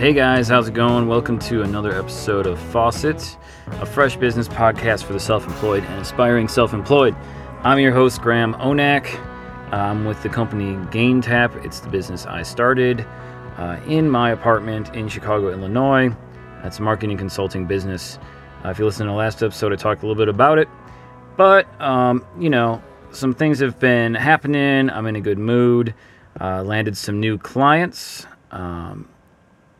Hey 0.00 0.14
guys, 0.14 0.48
how's 0.48 0.66
it 0.66 0.72
going? 0.72 1.08
Welcome 1.08 1.38
to 1.40 1.60
another 1.60 1.92
episode 1.92 2.46
of 2.46 2.58
Faucet, 2.58 3.36
a 3.66 3.84
fresh 3.84 4.16
business 4.16 4.48
podcast 4.48 5.04
for 5.04 5.12
the 5.12 5.20
self 5.20 5.46
employed 5.46 5.84
and 5.84 6.00
aspiring 6.00 6.48
self 6.48 6.72
employed. 6.72 7.14
I'm 7.64 7.78
your 7.78 7.92
host, 7.92 8.22
Graham 8.22 8.54
Onak. 8.54 9.14
I'm 9.74 10.06
with 10.06 10.22
the 10.22 10.30
company 10.30 10.76
GainTap. 10.86 11.66
It's 11.66 11.80
the 11.80 11.90
business 11.90 12.24
I 12.24 12.44
started 12.44 13.06
uh, 13.58 13.78
in 13.86 14.08
my 14.08 14.30
apartment 14.30 14.88
in 14.96 15.06
Chicago, 15.06 15.52
Illinois. 15.52 16.16
That's 16.62 16.78
a 16.78 16.82
marketing 16.82 17.18
consulting 17.18 17.66
business. 17.66 18.18
Uh, 18.64 18.70
if 18.70 18.78
you 18.78 18.86
listen 18.86 19.04
to 19.04 19.12
the 19.12 19.18
last 19.18 19.42
episode, 19.42 19.70
I 19.70 19.76
talked 19.76 20.02
a 20.02 20.06
little 20.06 20.18
bit 20.18 20.30
about 20.30 20.56
it. 20.58 20.68
But, 21.36 21.68
um, 21.78 22.24
you 22.38 22.48
know, 22.48 22.82
some 23.10 23.34
things 23.34 23.58
have 23.58 23.78
been 23.78 24.14
happening. 24.14 24.88
I'm 24.88 25.04
in 25.04 25.16
a 25.16 25.20
good 25.20 25.38
mood. 25.38 25.94
Uh, 26.40 26.62
landed 26.62 26.96
some 26.96 27.20
new 27.20 27.36
clients. 27.36 28.26
Um, 28.50 29.06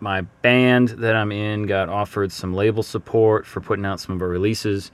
my 0.00 0.22
band 0.42 0.88
that 0.90 1.14
I'm 1.14 1.32
in 1.32 1.66
got 1.66 1.88
offered 1.88 2.32
some 2.32 2.54
label 2.54 2.82
support 2.82 3.46
for 3.46 3.60
putting 3.60 3.84
out 3.84 4.00
some 4.00 4.14
of 4.14 4.22
our 4.22 4.28
releases. 4.28 4.90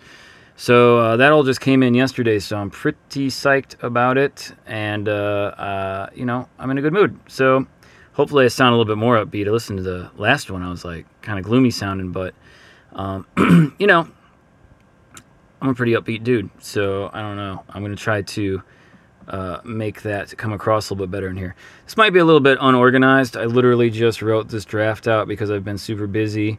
So 0.56 0.98
uh, 0.98 1.16
that 1.19 1.32
all 1.32 1.42
just 1.42 1.60
came 1.60 1.82
in 1.82 1.95
yesterday, 1.95 2.38
so 2.38 2.56
I'm 2.56 2.70
pretty 2.70 3.29
psyched 3.29 3.82
about 3.82 4.16
it. 4.16 4.52
And, 4.66 5.09
uh, 5.09 5.12
uh, 5.12 6.10
you 6.15 6.24
know, 6.24 6.48
I'm 6.59 6.70
in 6.70 6.79
a 6.79 6.82
good 6.82 6.95
mood. 6.95 7.19
So 7.29 7.66
hopefully 8.15 8.46
I 8.46 8.48
sound 8.48 8.74
a 8.74 8.77
little 8.77 8.91
bit 8.91 8.98
more 8.98 9.23
upbeat. 9.23 9.46
I 9.46 9.51
listened 9.51 9.79
to 9.79 9.82
the 9.82 10.10
last 10.16 10.51
one, 10.51 10.62
I 10.62 10.70
was 10.70 10.84
like 10.84 11.07
kind 11.20 11.38
of 11.38 11.45
gloomy 11.45 11.70
sounding, 11.70 12.10
but, 12.10 12.34
um, 12.93 13.27
you 13.79 13.87
know, 13.87 14.09
I'm 15.60 15.68
a 15.68 15.74
pretty 15.74 15.93
upbeat 15.93 16.24
dude. 16.24 16.51
So 16.59 17.10
I 17.12 17.20
don't 17.20 17.37
know. 17.37 17.62
I'm 17.68 17.84
to 17.84 17.96
try 17.96 18.23
to 18.23 18.62
uh, 19.29 19.61
make 19.65 20.03
that 20.03 20.37
come 20.37 20.52
across 20.52 20.88
a 20.88 20.95
little 20.95 21.07
bit 21.07 21.10
better 21.10 21.29
in 21.29 21.37
here. 21.37 21.55
This 21.85 21.96
might 21.96 22.10
be 22.10 22.19
a 22.19 22.24
little 22.24 22.41
bit 22.41 22.59
unorganized. 22.60 23.37
I 23.37 23.45
literally 23.45 23.91
just 23.91 24.23
wrote 24.23 24.49
this 24.49 24.65
draft 24.65 25.09
out 25.09 25.27
because 25.27 25.51
I've 25.51 25.65
been 25.65 25.79
super 25.79 26.07
busy 26.07 26.59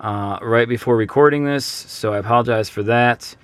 uh, 0.00 0.38
right 0.42 0.68
before 0.68 0.96
recording 0.96 1.44
this, 1.44 1.64
so 1.64 2.12
I 2.12 2.18
apologize 2.18 2.68
for 2.68 2.82
that. 2.84 3.34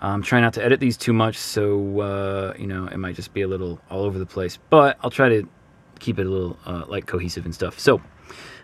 I'm 0.00 0.22
trying 0.22 0.42
not 0.42 0.54
to 0.54 0.64
edit 0.64 0.78
these 0.78 0.96
too 0.96 1.12
much, 1.12 1.36
so 1.36 2.00
uh, 2.00 2.54
you 2.58 2.66
know 2.66 2.86
it 2.86 2.98
might 2.98 3.16
just 3.16 3.32
be 3.32 3.42
a 3.42 3.48
little 3.48 3.80
all 3.90 4.04
over 4.04 4.18
the 4.18 4.26
place. 4.26 4.58
But 4.70 4.98
I'll 5.02 5.10
try 5.10 5.28
to 5.28 5.48
keep 5.98 6.18
it 6.18 6.26
a 6.26 6.30
little 6.30 6.58
uh, 6.66 6.84
like 6.86 7.06
cohesive 7.06 7.44
and 7.44 7.54
stuff. 7.54 7.78
So 7.78 8.00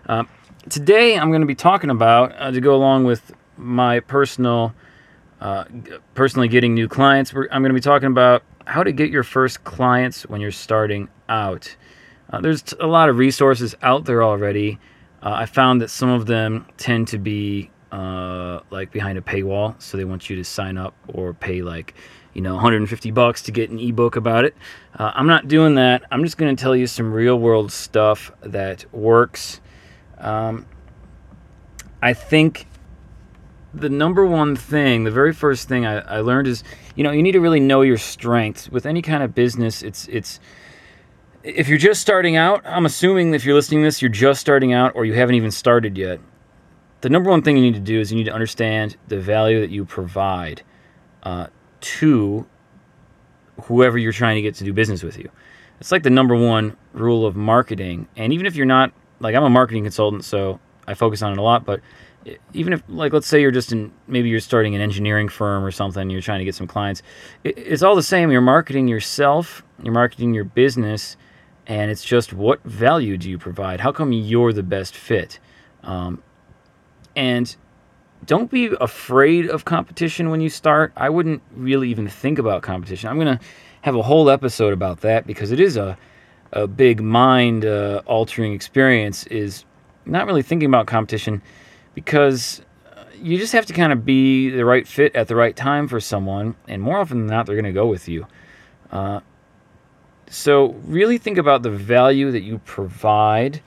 uh, 0.09 0.25
today 0.69 1.17
I'm 1.17 1.31
going 1.31 1.41
to 1.41 1.47
be 1.47 1.55
talking 1.55 1.91
about 1.91 2.53
to 2.53 2.61
go 2.61 2.75
along 2.75 3.05
with 3.05 3.33
my 3.56 4.01
personal, 4.01 4.75
personally 6.15 6.49
getting 6.49 6.75
new 6.75 6.89
clients. 6.89 7.33
I'm 7.34 7.62
going 7.62 7.71
to 7.71 7.75
be 7.75 7.81
talking 7.81 8.09
about 8.09 8.45
how 8.67 8.83
to 8.83 8.93
get 8.93 9.11
your 9.11 9.23
first 9.23 9.65
clients 9.65 10.23
when 10.25 10.41
you're 10.41 10.51
starting 10.51 11.09
out. 11.29 11.77
Uh, 12.31 12.41
there's 12.41 12.75
a 12.81 12.87
lot 12.87 13.09
of 13.09 13.19
resources 13.19 13.75
out 13.83 14.05
there 14.05 14.23
already. 14.23 14.79
Uh, 15.23 15.33
I 15.33 15.47
found 15.47 15.81
that 15.81 15.89
some 15.89 16.09
of 16.09 16.27
them 16.27 16.67
tend 16.77 17.09
to 17.09 17.19
be 17.19 17.71
uh, 17.93 18.61
like 18.71 18.91
behind 18.91 19.19
a 19.19 19.21
paywall, 19.21 19.81
so 19.81 19.97
they 19.97 20.05
want 20.05 20.29
you 20.29 20.37
to 20.37 20.45
sign 20.45 20.77
up 20.77 20.95
or 21.09 21.33
pay 21.33 21.62
like 21.62 21.95
you 22.33 22.43
know 22.43 22.55
150 22.55 23.11
bucks 23.12 23.43
to 23.43 23.53
get 23.53 23.71
an 23.71 23.79
ebook 23.79 24.17
about 24.17 24.45
it. 24.45 24.56
Uh, 24.99 25.12
I'm 25.15 25.27
not 25.27 25.49
doing 25.49 25.77
that. 25.77 26.05
I'm 26.11 26.25
just 26.25 26.37
going 26.37 26.55
to 26.55 26.61
tell 26.61 26.75
you 26.75 26.87
some 26.87 27.12
real 27.12 27.39
world 27.39 27.71
stuff 27.71 28.33
that 28.41 28.84
works. 28.93 29.61
Um, 30.19 30.67
I 32.03 32.12
think 32.12 32.67
the 33.75 33.89
number 33.89 34.25
one 34.25 34.56
thing, 34.56 35.05
the 35.05 35.11
very 35.11 35.33
first 35.33 35.69
thing 35.69 35.84
I, 35.84 35.98
I 36.00 36.20
learned 36.20 36.47
is, 36.47 36.62
you 36.94 37.03
know, 37.03 37.11
you 37.11 37.22
need 37.22 37.33
to 37.33 37.41
really 37.41 37.61
know 37.61 37.83
your 37.83 37.98
strengths. 37.98 38.69
With 38.69 38.86
any 38.86 39.03
kind 39.03 39.22
of 39.22 39.34
business, 39.34 39.83
it's 39.83 40.06
it's 40.08 40.41
if 41.42 41.69
you're 41.69 41.78
just 41.78 42.00
starting 42.00 42.36
out, 42.36 42.62
I'm 42.64 42.86
assuming 42.86 43.34
if 43.34 43.44
you're 43.44 43.55
listening 43.55 43.81
to 43.81 43.86
this, 43.86 44.00
you're 44.00 44.11
just 44.11 44.41
starting 44.41 44.72
out 44.72 44.93
or 44.94 45.04
you 45.04 45.12
haven't 45.12 45.34
even 45.34 45.50
started 45.50 45.99
yet. 45.99 46.21
The 47.03 47.10
number 47.10 47.28
one 47.28 47.43
thing 47.43 47.56
you 47.56 47.62
need 47.62 47.75
to 47.75 47.81
do 47.81 48.00
is 48.00 48.10
you 48.10 48.16
need 48.16 48.25
to 48.25 48.32
understand 48.32 48.97
the 49.09 49.21
value 49.21 49.60
that 49.60 49.71
you 49.71 49.84
provide 49.84 50.62
uh, 51.22 51.49
to 51.81 52.47
whoever 53.65 53.99
you're 53.99 54.12
trying 54.12 54.37
to 54.37 54.43
get 54.43 54.54
to 54.56 54.65
do 54.65 54.72
business 54.72 55.03
with 55.03 55.19
you. 55.19 55.28
It's 55.81 55.93
like 55.93 56.03
the 56.03 56.10
number 56.10 56.34
one 56.34 56.76
rule 56.94 57.26
of 57.26 57.37
marketing. 57.37 58.09
And 58.16 58.32
even 58.32 58.47
if 58.47 58.56
you're 58.56 58.65
not, 58.65 58.93
like, 59.20 59.34
I'm 59.34 59.43
a 59.43 59.50
marketing 59.50 59.84
consultant, 59.84 60.25
so 60.25 60.60
I 60.87 60.94
focus 60.94 61.20
on 61.20 61.32
it 61.32 61.38
a 61.38 61.43
lot, 61.43 61.66
but 61.66 61.81
even 62.53 62.73
if 62.73 62.83
like 62.89 63.12
let's 63.12 63.27
say 63.27 63.41
you're 63.41 63.51
just 63.51 63.73
in 63.73 63.93
maybe 64.07 64.29
you're 64.29 64.41
starting 64.41 64.75
an 64.75 64.81
engineering 64.81 65.29
firm 65.29 65.65
or 65.65 65.71
something 65.71 66.09
you're 66.11 66.23
trying 66.23 66.39
to 66.39 66.45
get 66.45 66.55
some 66.55 66.67
clients 66.67 67.03
it's 67.45 67.83
all 67.83 67.95
the 67.95 68.03
same. 68.03 68.31
You're 68.31 68.41
marketing 68.41 68.89
yourself 68.89 69.62
you're 69.83 69.95
marketing 69.95 70.35
your 70.35 70.45
business 70.45 71.17
and 71.67 71.91
it's 71.91 72.05
just 72.05 72.33
what 72.33 72.62
value 72.65 73.17
do 73.17 73.31
you 73.31 73.39
provide? 73.39 73.81
How 73.81 73.93
come 73.93 74.12
you're 74.12 74.53
the 74.53 74.62
best 74.62 74.95
fit? 74.95 75.39
Um, 75.83 76.23
and 77.17 77.55
don't 78.27 78.51
be 78.51 78.71
afraid 78.81 79.49
of 79.49 79.65
competition 79.65 80.31
when 80.31 80.41
you 80.41 80.49
start. 80.49 80.93
I 80.97 81.09
wouldn't 81.11 81.43
really 81.53 81.89
even 81.91 82.09
think 82.09 82.39
about 82.39 82.62
competition. 82.62 83.09
I'm 83.09 83.19
going 83.19 83.39
to 83.39 83.45
have 83.83 83.95
a 83.95 84.03
whole 84.03 84.31
episode 84.31 84.73
about 84.73 85.01
that 85.03 85.27
because 85.27 85.53
it 85.53 85.61
is 85.61 85.77
a, 85.77 85.97
a 86.53 86.67
big 86.67 87.03
mind 87.03 87.65
uh, 87.65 88.03
altering 88.06 88.53
experience 88.53 89.27
is 89.27 89.65
not 90.06 90.27
really 90.27 90.43
thinking 90.43 90.69
about 90.69 90.87
competition 90.87 91.43
because 91.94 92.62
uh, 92.97 93.05
you 93.21 93.38
just 93.38 93.53
have 93.53 93.66
to 93.66 93.72
kind 93.72 93.93
of 93.93 94.05
be 94.05 94.50
the 94.50 94.65
right 94.65 94.87
fit 94.87 95.15
at 95.15 95.28
the 95.28 95.37
right 95.37 95.55
time 95.55 95.88
for 95.88 96.00
someone, 96.00 96.56
and 96.69 96.82
more 96.82 96.99
often 96.99 97.19
than 97.19 97.27
not, 97.27 97.47
they're 97.47 97.56
going 97.56 97.65
to 97.65 97.72
go 97.72 97.87
with 97.87 98.09
you. 98.09 98.27
Uh, 98.91 99.21
so, 100.28 100.72
really 100.84 101.19
think 101.19 101.38
about 101.38 101.62
the 101.62 101.71
value 101.71 102.31
that 102.32 102.43
you 102.43 102.59
provide 102.65 103.60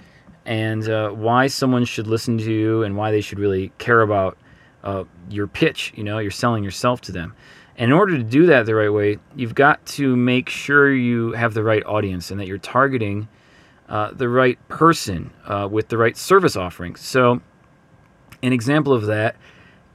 and 0.46 0.88
uh, 0.90 1.10
why 1.10 1.48
someone 1.48 1.86
should 1.86 2.08
listen 2.08 2.38
to 2.38 2.52
you 2.52 2.84
and 2.84 2.96
why 2.98 3.12
they 3.12 3.22
should 3.22 3.38
really 3.38 3.72
care 3.78 4.02
about 4.02 4.38
uh, 4.84 5.04
your 5.30 5.48
pitch. 5.48 5.94
You 5.96 6.04
know, 6.04 6.20
you're 6.20 6.32
selling 6.32 6.64
yourself 6.64 7.02
to 7.02 7.12
them. 7.12 7.36
And 7.78 7.92
in 7.92 7.98
order 7.98 8.18
to 8.18 8.24
do 8.24 8.48
that 8.48 8.66
the 8.66 8.74
right 8.74 8.92
way, 8.92 9.20
you've 9.36 9.54
got 9.54 9.86
to 9.88 10.16
make 10.16 10.50
sure 10.50 10.92
you 10.94 11.34
have 11.34 11.54
the 11.54 11.64
right 11.64 11.86
audience 11.86 12.32
and 12.32 12.40
that 12.40 12.48
you're 12.48 12.58
targeting 12.58 13.28
uh, 13.88 14.12
the 14.12 14.28
right 14.28 14.58
person 14.68 15.32
uh, 15.46 15.68
with 15.70 15.90
the 15.90 15.98
right 15.98 16.18
service 16.18 16.56
offering. 16.56 16.96
So, 16.96 17.42
an 18.44 18.54
example 18.54 18.94
of 18.94 19.08
that 19.08 19.36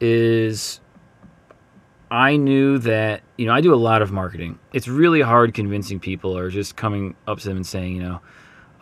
is 0.01 0.81
I 2.11 2.37
knew 2.37 2.79
that, 2.79 3.23
you 3.39 3.47
know, 3.47 3.55
I 3.55 3.63
do 3.63 3.73
a 3.73 3.77
lot 3.77 4.03
of 4.03 4.13
marketing. 4.13 4.59
It's 4.73 4.87
really 4.87 5.23
hard 5.23 5.55
convincing 5.55 5.99
people 5.99 6.37
or 6.37 6.51
just 6.51 6.77
coming 6.77 7.17
up 7.27 7.39
to 7.39 7.49
them 7.49 7.57
and 7.57 7.67
saying, 7.67 7.97
you 7.97 8.03
know, 8.03 8.21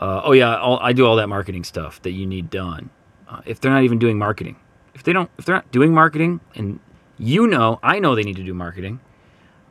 uh, 0.01 0.23
oh 0.25 0.33
yeah, 0.33 0.57
I'll, 0.57 0.79
i 0.83 0.93
do 0.93 1.07
all 1.07 1.17
that 1.17 1.29
marketing 1.29 1.63
stuff 1.63 2.03
that 2.03 2.13
you 2.13 2.27
need 2.27 2.51
done. 2.51 2.91
Uh, 3.29 3.41
if 3.45 3.61
they're 3.61 3.71
not 3.71 3.85
even 3.85 3.99
doing 3.99 4.19
marketing, 4.19 4.57
if 4.95 5.05
they 5.05 5.13
don't, 5.13 5.31
if 5.39 5.45
they're 5.45 5.55
not 5.55 5.71
doing 5.71 5.95
marketing, 5.95 6.41
and 6.57 6.81
you 7.19 7.47
know, 7.47 7.79
I 7.83 8.01
know 8.01 8.15
they 8.17 8.25
need 8.25 8.37
to 8.37 8.43
do 8.43 8.55
marketing 8.55 8.99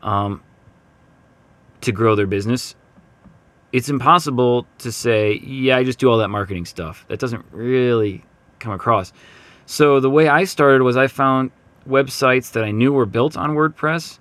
um, 0.02 0.42
to 1.82 1.92
grow 1.92 2.16
their 2.16 2.28
business. 2.28 2.76
It's 3.74 3.90
impossible 3.90 4.68
to 4.78 4.92
say, 4.92 5.34
yeah, 5.44 5.78
I 5.78 5.84
just 5.84 6.00
do 6.00 6.10
all 6.10 6.20
that 6.20 6.30
marketing 6.30 6.66
stuff. 6.66 7.06
That 7.10 7.20
doesn't 7.20 7.44
really 7.52 8.24
come 8.60 8.72
across. 8.72 9.12
So 9.70 10.00
the 10.00 10.10
way 10.10 10.28
I 10.28 10.46
started 10.46 10.82
was 10.82 10.98
I 10.98 11.06
found 11.06 11.52
websites 11.88 12.54
that 12.54 12.64
I 12.64 12.72
knew 12.72 12.92
were 12.92 13.06
built 13.06 13.38
on 13.38 13.52
WordPress. 13.52 14.18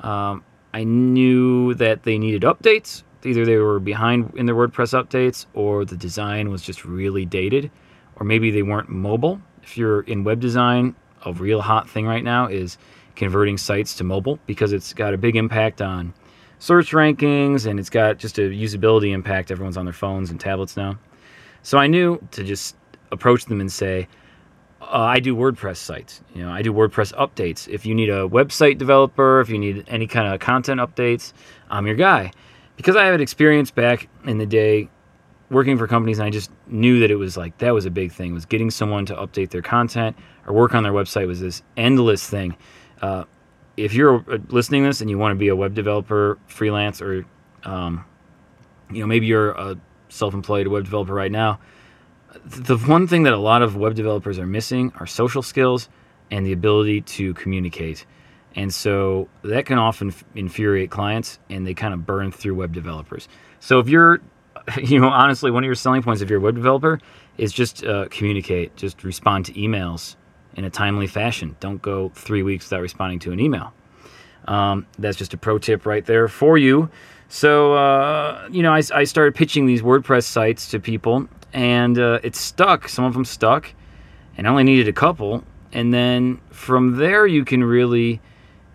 Um, 0.00 0.42
I 0.74 0.82
knew 0.82 1.74
that 1.74 2.02
they 2.02 2.18
needed 2.18 2.42
updates. 2.42 3.04
Either 3.24 3.46
they 3.46 3.58
were 3.58 3.78
behind 3.78 4.32
in 4.34 4.46
their 4.46 4.56
WordPress 4.56 5.00
updates 5.00 5.46
or 5.54 5.84
the 5.84 5.96
design 5.96 6.50
was 6.50 6.60
just 6.60 6.84
really 6.84 7.24
dated, 7.24 7.70
or 8.16 8.26
maybe 8.26 8.50
they 8.50 8.64
weren't 8.64 8.88
mobile. 8.88 9.40
If 9.62 9.78
you're 9.78 10.00
in 10.00 10.24
web 10.24 10.40
design, 10.40 10.96
a 11.24 11.32
real 11.34 11.60
hot 11.60 11.88
thing 11.88 12.04
right 12.04 12.24
now 12.24 12.48
is 12.48 12.76
converting 13.14 13.58
sites 13.58 13.94
to 13.94 14.02
mobile 14.02 14.40
because 14.46 14.72
it's 14.72 14.92
got 14.92 15.14
a 15.14 15.18
big 15.18 15.36
impact 15.36 15.80
on 15.80 16.12
search 16.58 16.90
rankings 16.90 17.64
and 17.64 17.78
it's 17.78 17.90
got 17.90 18.18
just 18.18 18.40
a 18.40 18.50
usability 18.50 19.12
impact. 19.12 19.52
Everyone's 19.52 19.76
on 19.76 19.84
their 19.84 19.92
phones 19.92 20.32
and 20.32 20.40
tablets 20.40 20.76
now. 20.76 20.98
So 21.62 21.78
I 21.78 21.86
knew 21.86 22.18
to 22.32 22.42
just 22.42 22.74
approach 23.12 23.44
them 23.44 23.60
and 23.60 23.70
say, 23.70 24.08
uh, 24.80 24.86
I 25.00 25.20
do 25.20 25.36
WordPress 25.36 25.76
sites. 25.76 26.22
You 26.34 26.42
know, 26.42 26.50
I 26.50 26.62
do 26.62 26.72
WordPress 26.72 27.14
updates. 27.14 27.68
If 27.68 27.84
you 27.84 27.94
need 27.94 28.08
a 28.08 28.28
website 28.28 28.78
developer, 28.78 29.40
if 29.40 29.48
you 29.48 29.58
need 29.58 29.84
any 29.88 30.06
kind 30.06 30.32
of 30.32 30.40
content 30.40 30.80
updates, 30.80 31.32
I'm 31.70 31.86
your 31.86 31.96
guy. 31.96 32.32
Because 32.76 32.96
I 32.96 33.04
have 33.04 33.14
an 33.14 33.20
experience 33.20 33.70
back 33.70 34.08
in 34.24 34.38
the 34.38 34.46
day 34.46 34.88
working 35.50 35.76
for 35.76 35.86
companies, 35.86 36.18
and 36.18 36.26
I 36.26 36.30
just 36.30 36.50
knew 36.66 37.00
that 37.00 37.10
it 37.10 37.16
was 37.16 37.36
like 37.36 37.58
that 37.58 37.74
was 37.74 37.84
a 37.84 37.90
big 37.90 38.12
thing. 38.12 38.32
Was 38.32 38.46
getting 38.46 38.70
someone 38.70 39.04
to 39.06 39.14
update 39.14 39.50
their 39.50 39.62
content 39.62 40.16
or 40.46 40.54
work 40.54 40.74
on 40.74 40.82
their 40.82 40.92
website 40.92 41.26
was 41.26 41.40
this 41.40 41.62
endless 41.76 42.26
thing. 42.26 42.56
Uh, 43.02 43.24
if 43.76 43.92
you're 43.92 44.24
uh, 44.32 44.38
listening 44.48 44.84
this 44.84 45.00
and 45.02 45.10
you 45.10 45.18
want 45.18 45.32
to 45.32 45.38
be 45.38 45.48
a 45.48 45.56
web 45.56 45.74
developer, 45.74 46.38
freelance, 46.46 47.02
or 47.02 47.26
um, 47.64 48.04
you 48.90 49.00
know 49.00 49.06
maybe 49.06 49.26
you're 49.26 49.50
a 49.50 49.76
self-employed 50.08 50.66
web 50.68 50.84
developer 50.84 51.12
right 51.12 51.30
now 51.30 51.60
the 52.44 52.76
one 52.78 53.06
thing 53.06 53.24
that 53.24 53.32
a 53.32 53.38
lot 53.38 53.62
of 53.62 53.76
web 53.76 53.94
developers 53.94 54.38
are 54.38 54.46
missing 54.46 54.92
are 54.98 55.06
social 55.06 55.42
skills 55.42 55.88
and 56.30 56.46
the 56.46 56.52
ability 56.52 57.00
to 57.02 57.34
communicate. 57.34 58.06
And 58.54 58.72
so 58.72 59.28
that 59.42 59.66
can 59.66 59.78
often 59.78 60.12
infuriate 60.34 60.90
clients 60.90 61.38
and 61.48 61.66
they 61.66 61.74
kind 61.74 61.94
of 61.94 62.06
burn 62.06 62.32
through 62.32 62.54
web 62.54 62.72
developers. 62.72 63.28
So 63.60 63.78
if 63.78 63.88
you're 63.88 64.20
you 64.82 65.00
know, 65.00 65.08
honestly, 65.08 65.50
one 65.50 65.64
of 65.64 65.66
your 65.66 65.74
selling 65.74 66.02
points 66.02 66.22
if 66.22 66.30
you're 66.30 66.38
a 66.38 66.42
web 66.42 66.54
developer 66.54 67.00
is 67.38 67.52
just 67.52 67.84
uh, 67.84 68.06
communicate, 68.10 68.76
just 68.76 69.04
respond 69.04 69.46
to 69.46 69.52
emails 69.54 70.16
in 70.54 70.64
a 70.64 70.70
timely 70.70 71.06
fashion. 71.06 71.56
Don't 71.60 71.80
go 71.80 72.10
three 72.14 72.42
weeks 72.42 72.66
without 72.66 72.82
responding 72.82 73.18
to 73.20 73.32
an 73.32 73.40
email. 73.40 73.72
Um, 74.46 74.86
that's 74.98 75.16
just 75.16 75.34
a 75.34 75.36
pro 75.36 75.58
tip 75.58 75.86
right 75.86 76.04
there 76.04 76.28
for 76.28 76.58
you. 76.58 76.90
So, 77.28 77.74
uh, 77.74 78.48
you 78.50 78.62
know, 78.62 78.72
I, 78.72 78.82
I, 78.92 79.04
started 79.04 79.36
pitching 79.36 79.66
these 79.66 79.82
WordPress 79.82 80.24
sites 80.24 80.68
to 80.70 80.80
people, 80.80 81.28
and 81.52 81.98
uh, 81.98 82.20
it 82.22 82.36
stuck. 82.36 82.88
Some 82.88 83.04
of 83.04 83.14
them 83.14 83.24
stuck, 83.24 83.72
and 84.36 84.46
I 84.46 84.50
only 84.50 84.64
needed 84.64 84.88
a 84.88 84.92
couple. 84.92 85.44
And 85.72 85.94
then 85.94 86.40
from 86.50 86.96
there, 86.96 87.26
you 87.26 87.44
can 87.44 87.62
really, 87.62 88.20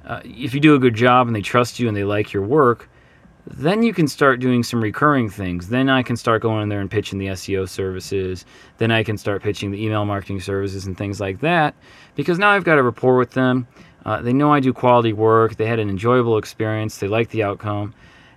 uh, 0.06 0.22
if 0.24 0.54
you 0.54 0.60
do 0.60 0.76
a 0.76 0.80
good 0.80 0.96
job 0.96 1.28
and 1.28 1.36
they 1.36 1.42
trust 1.42 1.80
you 1.80 1.88
and 1.88 1.96
they 1.96 2.04
like 2.04 2.32
your 2.32 2.44
work, 2.44 2.90
then 3.48 3.84
you 3.84 3.94
can 3.94 4.08
start 4.08 4.40
doing 4.40 4.64
some 4.64 4.82
recurring 4.82 5.30
things. 5.30 5.70
Then 5.70 5.88
I 5.90 6.02
can 6.02 6.16
start 6.16 6.42
going 6.42 6.64
in 6.64 6.70
there 6.70 6.80
and 6.80 6.90
pitching 6.90 7.20
the 7.20 7.28
SEO 7.28 7.70
services. 7.70 8.46
Then 8.78 8.92
I 8.92 9.04
can 9.04 9.18
start 9.18 9.44
pitching 9.44 9.72
the 9.72 9.84
email 9.84 10.04
marketing 10.06 10.40
services 10.40 10.88
and 10.88 10.98
things 10.98 11.20
like 11.20 11.42
that 11.42 11.76
because 12.16 12.40
now 12.40 12.50
I've 12.50 12.64
got 12.64 12.80
a 12.80 12.84
rapport 12.84 13.18
with 13.18 13.32
them. 13.32 13.68
Uh, 14.04 14.22
they 14.22 14.34
know 14.34 14.52
I 14.52 14.60
do 14.60 14.74
quality 14.74 15.14
work. 15.14 15.58
They 15.58 15.66
had 15.66 15.80
an 15.80 15.90
enjoyable 15.90 16.38
experience. 16.38 16.98
They 16.98 17.08
like 17.08 17.30
the 17.30 17.44
outcome. 17.44 17.94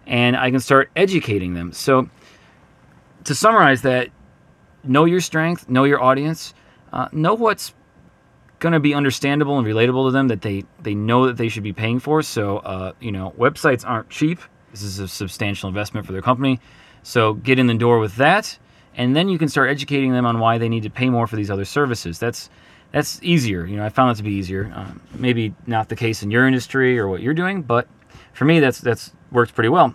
And 0.07 0.37
I 0.37 0.51
can 0.51 0.61
start 0.61 0.91
educating 0.97 1.55
them. 1.55 1.73
So, 1.73 2.09
to 3.25 3.35
summarize 3.35 3.83
that, 3.83 4.09
know 4.85 5.05
your 5.05 5.21
strength, 5.21 5.69
know 5.69 5.85
your 5.85 6.03
audience, 6.03 6.55
uh, 6.93 7.09
know 7.13 7.35
what's 7.35 7.75
going 8.59 8.73
to 8.73 8.81
be 8.81 8.95
understandable 8.95 9.59
and 9.59 9.67
relatable 9.67 10.09
to 10.09 10.11
them 10.11 10.29
that 10.29 10.43
they, 10.43 10.65
they 10.83 10.95
know 10.95 11.27
that 11.27 11.37
they 11.37 11.49
should 11.49 11.63
be 11.63 11.73
paying 11.73 12.01
for. 12.01 12.23
So, 12.23 12.59
uh, 12.59 12.93
you 13.01 13.13
know, 13.13 13.33
websites 13.39 13.87
aren't 13.87 14.11
cheap 14.11 14.41
this 14.71 14.83
is 14.83 14.99
a 14.99 15.09
substantial 15.09 15.69
investment 15.69 16.07
for 16.07 16.13
their 16.13 16.23
company. 16.23 16.61
So 17.03 17.35
get 17.35 17.59
in 17.59 17.67
the 17.67 17.75
door 17.75 17.99
with 17.99 18.17
that, 18.17 18.59
and 18.95 19.15
then 19.15 19.29
you 19.29 19.39
can 19.39 19.49
start 19.49 19.71
educating 19.71 20.13
them 20.13 20.27
on 20.27 20.39
why 20.39 20.59
they 20.59 20.69
need 20.69 20.83
to 20.83 20.91
pay 20.91 21.09
more 21.09 21.27
for 21.27 21.37
these 21.37 21.51
other 21.51 21.65
services. 21.65 22.19
That's 22.19 22.51
that's 22.93 23.23
easier. 23.23 23.67
You 23.67 23.77
know, 23.77 23.85
I 23.85 23.91
found 23.91 24.11
that 24.11 24.17
to 24.17 24.23
be 24.23 24.33
easier. 24.33 24.73
Um, 24.75 25.01
maybe 25.15 25.55
not 25.67 25.89
the 25.89 25.97
case 25.97 26.23
in 26.23 26.31
your 26.31 26.47
industry 26.47 26.99
or 26.99 27.07
what 27.09 27.21
you're 27.21 27.35
doing, 27.35 27.63
but 27.63 27.87
for 28.33 28.45
me, 28.45 28.61
that's 28.61 28.81
that's 28.81 29.13
worked 29.31 29.55
pretty 29.55 29.69
well. 29.69 29.95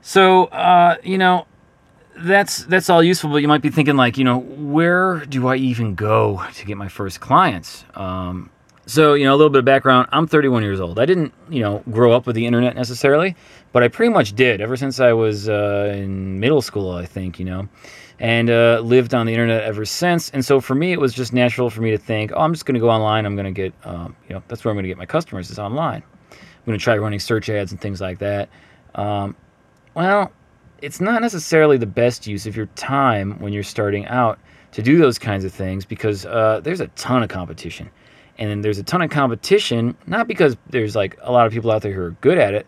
So 0.00 0.44
uh, 0.46 0.96
you 1.02 1.18
know, 1.18 1.46
that's 2.20 2.64
that's 2.64 2.90
all 2.90 3.02
useful. 3.02 3.30
But 3.30 3.38
you 3.38 3.48
might 3.48 3.62
be 3.62 3.70
thinking 3.70 3.96
like, 3.96 4.18
you 4.18 4.24
know, 4.24 4.38
where 4.40 5.24
do 5.26 5.48
I 5.48 5.56
even 5.56 5.94
go 5.94 6.42
to 6.54 6.66
get 6.66 6.76
my 6.76 6.88
first 6.88 7.20
clients? 7.20 7.84
Um, 7.94 8.50
so, 8.88 9.12
you 9.12 9.26
know, 9.26 9.34
a 9.34 9.36
little 9.36 9.50
bit 9.50 9.58
of 9.58 9.66
background. 9.66 10.08
I'm 10.12 10.26
31 10.26 10.62
years 10.62 10.80
old. 10.80 10.98
I 10.98 11.04
didn't, 11.04 11.34
you 11.50 11.60
know, 11.60 11.82
grow 11.90 12.12
up 12.12 12.26
with 12.26 12.34
the 12.34 12.46
internet 12.46 12.74
necessarily, 12.74 13.36
but 13.72 13.82
I 13.82 13.88
pretty 13.88 14.10
much 14.10 14.34
did 14.34 14.62
ever 14.62 14.78
since 14.78 14.98
I 14.98 15.12
was 15.12 15.46
uh, 15.46 15.92
in 15.94 16.40
middle 16.40 16.62
school, 16.62 16.92
I 16.92 17.04
think, 17.04 17.38
you 17.38 17.44
know, 17.44 17.68
and 18.18 18.48
uh, 18.48 18.80
lived 18.82 19.12
on 19.12 19.26
the 19.26 19.32
internet 19.34 19.62
ever 19.64 19.84
since. 19.84 20.30
And 20.30 20.42
so 20.42 20.58
for 20.58 20.74
me, 20.74 20.92
it 20.92 21.00
was 21.00 21.12
just 21.12 21.34
natural 21.34 21.68
for 21.68 21.82
me 21.82 21.90
to 21.90 21.98
think, 21.98 22.32
oh, 22.34 22.40
I'm 22.40 22.54
just 22.54 22.64
going 22.64 22.76
to 22.76 22.80
go 22.80 22.88
online. 22.88 23.26
I'm 23.26 23.36
going 23.36 23.44
to 23.44 23.52
get, 23.52 23.74
um, 23.84 24.16
you 24.26 24.34
know, 24.34 24.42
that's 24.48 24.64
where 24.64 24.70
I'm 24.70 24.76
going 24.76 24.84
to 24.84 24.88
get 24.88 24.96
my 24.96 25.04
customers 25.04 25.50
is 25.50 25.58
online. 25.58 26.02
I'm 26.30 26.64
going 26.64 26.78
to 26.78 26.82
try 26.82 26.96
running 26.96 27.20
search 27.20 27.50
ads 27.50 27.72
and 27.72 27.80
things 27.80 28.00
like 28.00 28.20
that. 28.20 28.48
Um, 28.94 29.36
well, 29.92 30.32
it's 30.80 31.00
not 31.00 31.22
necessarily 31.22 31.76
the 31.76 31.86
best 31.86 32.26
use 32.26 32.46
of 32.46 32.56
your 32.56 32.66
time 32.76 33.38
when 33.40 33.52
you're 33.52 33.62
starting 33.62 34.06
out 34.06 34.38
to 34.72 34.82
do 34.82 34.98
those 34.98 35.18
kinds 35.18 35.44
of 35.44 35.52
things 35.52 35.84
because 35.84 36.26
uh, 36.26 36.60
there's 36.62 36.80
a 36.80 36.88
ton 36.88 37.22
of 37.22 37.28
competition. 37.28 37.90
And 38.38 38.50
then 38.50 38.60
there's 38.60 38.78
a 38.78 38.84
ton 38.84 39.02
of 39.02 39.10
competition 39.10 39.96
not 40.06 40.28
because 40.28 40.56
there's 40.70 40.94
like 40.94 41.18
a 41.22 41.32
lot 41.32 41.46
of 41.46 41.52
people 41.52 41.70
out 41.70 41.82
there 41.82 41.92
who 41.92 42.02
are 42.02 42.12
good 42.20 42.38
at 42.38 42.54
it 42.54 42.66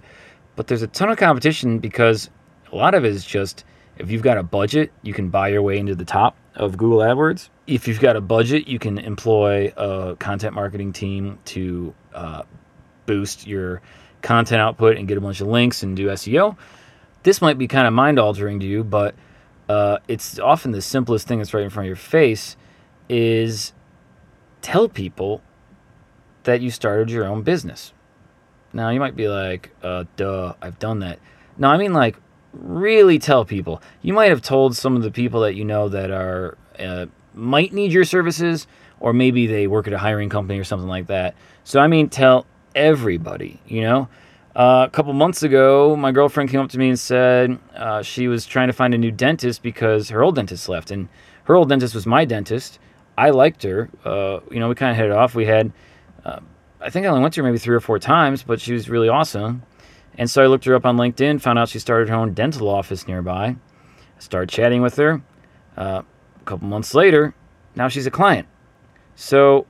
but 0.57 0.67
there's 0.67 0.83
a 0.83 0.89
ton 0.89 1.11
of 1.11 1.17
competition 1.17 1.79
because 1.79 2.29
a 2.73 2.77
lot 2.77 2.95
of 2.95 3.05
it 3.05 3.13
is 3.13 3.25
just 3.25 3.65
if 3.97 4.11
you've 4.11 4.23
got 4.23 4.37
a 4.37 4.43
budget 4.43 4.91
you 5.03 5.13
can 5.13 5.29
buy 5.29 5.49
your 5.49 5.63
way 5.63 5.79
into 5.79 5.95
the 5.95 6.05
top 6.05 6.37
of 6.57 6.77
google 6.77 6.99
adwords. 6.99 7.51
If 7.69 7.87
you've 7.87 8.01
got 8.01 8.17
a 8.17 8.21
budget 8.21 8.67
you 8.67 8.81
can 8.81 8.99
employ 8.99 9.73
a 9.77 10.17
content 10.17 10.55
marketing 10.55 10.93
team 10.93 11.39
to 11.47 11.95
uh, 12.15 12.43
boost 13.07 13.47
your 13.47 13.81
content 14.23 14.61
output 14.61 14.97
and 14.97 15.07
get 15.07 15.17
a 15.17 15.21
bunch 15.21 15.41
of 15.41 15.47
links 15.47 15.85
and 15.85 15.97
do 15.97 16.09
seo 16.09 16.57
this 17.23 17.41
might 17.41 17.59
be 17.59 17.67
kind 17.69 17.87
of 17.87 17.93
mind 17.93 18.19
altering 18.19 18.61
to 18.61 18.67
you 18.67 18.83
but 18.83 19.15
uh, 19.71 19.99
it's 20.09 20.39
often 20.41 20.73
the 20.73 20.83
simplest 20.83 21.29
thing 21.29 21.39
that's 21.39 21.55
right 21.55 21.63
in 21.63 21.71
front 21.71 21.85
of 21.85 21.89
your 21.89 21.95
face 21.95 22.57
is 23.09 23.73
tell 24.63 24.89
people 24.89 25.43
that 26.43 26.61
you 26.61 26.73
started 26.73 27.09
your 27.09 27.25
own 27.25 27.43
business. 27.43 27.93
Now, 28.73 28.91
you 28.91 28.99
might 28.99 29.15
be 29.15 29.29
like, 29.29 29.71
uh, 29.83 30.05
duh, 30.17 30.55
I've 30.61 30.81
done 30.81 30.99
that. 31.01 31.21
No, 31.57 31.69
I 31.69 31.77
mean, 31.77 31.93
like, 31.93 32.17
really 32.53 33.21
tell 33.21 33.45
people. 33.45 33.81
You 34.03 34.13
might 34.13 34.31
have 34.31 34.43
told 34.43 34.77
some 34.77 34.97
of 34.97 35.03
the 35.03 35.11
people 35.13 35.41
that 35.43 35.55
you 35.55 35.65
know 35.65 35.89
that 35.89 36.11
are, 36.11 36.59
uh, 36.79 37.07
might 37.35 37.73
need 37.73 37.93
your 37.93 38.05
services, 38.05 38.67
or 38.99 39.13
maybe 39.13 39.47
they 39.47 39.69
work 39.69 39.87
at 39.87 39.93
a 39.93 39.99
hiring 39.99 40.31
company 40.31 40.59
or 40.59 40.65
something 40.65 40.89
like 40.89 41.07
that. 41.07 41.37
So, 41.63 41.79
I 41.79 41.87
mean, 41.87 42.09
tell 42.09 42.45
everybody, 42.75 43.61
you 43.67 43.83
know? 43.83 44.09
Uh, 44.55 44.85
a 44.87 44.91
couple 44.91 45.13
months 45.13 45.43
ago, 45.43 45.95
my 45.95 46.11
girlfriend 46.11 46.51
came 46.51 46.61
up 46.61 46.71
to 46.71 46.79
me 46.79 46.89
and 46.89 46.99
said 46.99 47.59
uh, 47.77 48.03
she 48.03 48.27
was 48.27 48.47
trying 48.47 48.67
to 48.67 48.73
find 48.73 48.95
a 48.95 48.99
new 48.99 49.11
dentist 49.13 49.63
because 49.63 50.09
her 50.09 50.23
old 50.23 50.35
dentist 50.35 50.69
left. 50.69 50.91
And 50.91 51.09
her 51.45 51.55
old 51.55 51.69
dentist 51.69 51.95
was 51.95 52.07
my 52.07 52.25
dentist. 52.25 52.79
I 53.17 53.31
liked 53.31 53.63
her. 53.63 53.89
Uh, 54.05 54.41
you 54.51 54.59
know, 54.59 54.69
we 54.69 54.75
kind 54.75 54.91
of 54.91 54.97
hit 54.97 55.07
it 55.07 55.13
off. 55.13 55.35
We 55.35 55.47
had 55.47 55.73
uh, 56.25 56.41
I 56.81 56.89
think 56.91 57.05
I 57.05 57.11
only 57.11 57.21
went 57.21 57.35
to 57.35 57.43
her 57.43 57.47
maybe 57.47 57.59
three 57.59 57.77
or 57.77 57.81
four 57.81 57.99
times, 57.99 58.43
but 58.43 58.61
she 58.61 58.73
was 58.73 58.89
really 58.89 59.09
awesome. 59.09 59.63
And 60.17 60.31
so 60.31 60.43
I 60.43 60.47
looked 60.47 60.65
her 60.65 60.75
up 60.75 60.87
on 60.87 60.97
LinkedIn, 60.97 61.41
found 61.41 61.59
out 61.59 61.69
she 61.69 61.79
started 61.79 62.09
her 62.09 62.15
own 62.15 62.33
dental 62.33 62.69
office 62.69 63.07
nearby. 63.07 63.45
I 63.47 64.21
started 64.21 64.49
chatting 64.49 64.81
with 64.81 64.97
her. 64.97 65.23
Uh, 65.77 66.03
a 66.37 66.45
couple 66.45 66.69
months 66.69 66.95
later, 66.95 67.35
now 67.77 67.89
she's 67.89 68.07
a 68.07 68.11
client. 68.11 68.49
So 69.15 69.67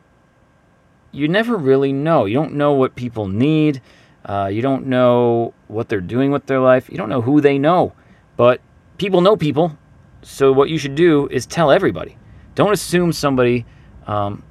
you 1.11 1.27
never 1.27 1.57
really 1.57 1.93
know. 1.93 2.25
You 2.25 2.35
don't 2.35 2.55
know 2.55 2.73
what 2.73 2.95
people 2.95 3.27
need. 3.27 3.83
Uh, 4.25 4.51
you 4.53 4.63
don't 4.63 4.87
know 4.87 5.55
what 5.69 5.89
they're 5.89 6.01
doing 6.01 6.31
with 6.31 6.47
their 6.47 6.61
life. 6.61 6.89
You 6.91 6.97
don't 6.97 7.09
know 7.09 7.23
who 7.23 7.41
they 7.41 7.59
know. 7.59 7.93
But 8.37 8.61
people 8.99 9.21
know 9.21 9.37
people. 9.37 9.77
So 10.23 10.53
what 10.53 10.69
you 10.69 10.79
should 10.79 10.95
do 10.95 11.27
is 11.29 11.47
tell 11.47 11.71
everybody. 11.71 12.17
Don't 12.55 12.73
assume 12.73 13.13
somebody 13.13 13.65
um, 14.07 14.43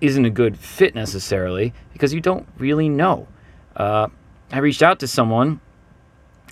isn't 0.00 0.24
a 0.24 0.30
good 0.30 0.58
fit 0.58 0.94
necessarily 0.94 1.74
because 1.92 2.14
you 2.14 2.20
don't 2.20 2.46
really 2.58 2.88
know. 2.88 3.28
Uh, 3.76 4.08
I 4.50 4.58
reached 4.58 4.82
out 4.82 5.00
to 5.00 5.06
someone 5.06 5.60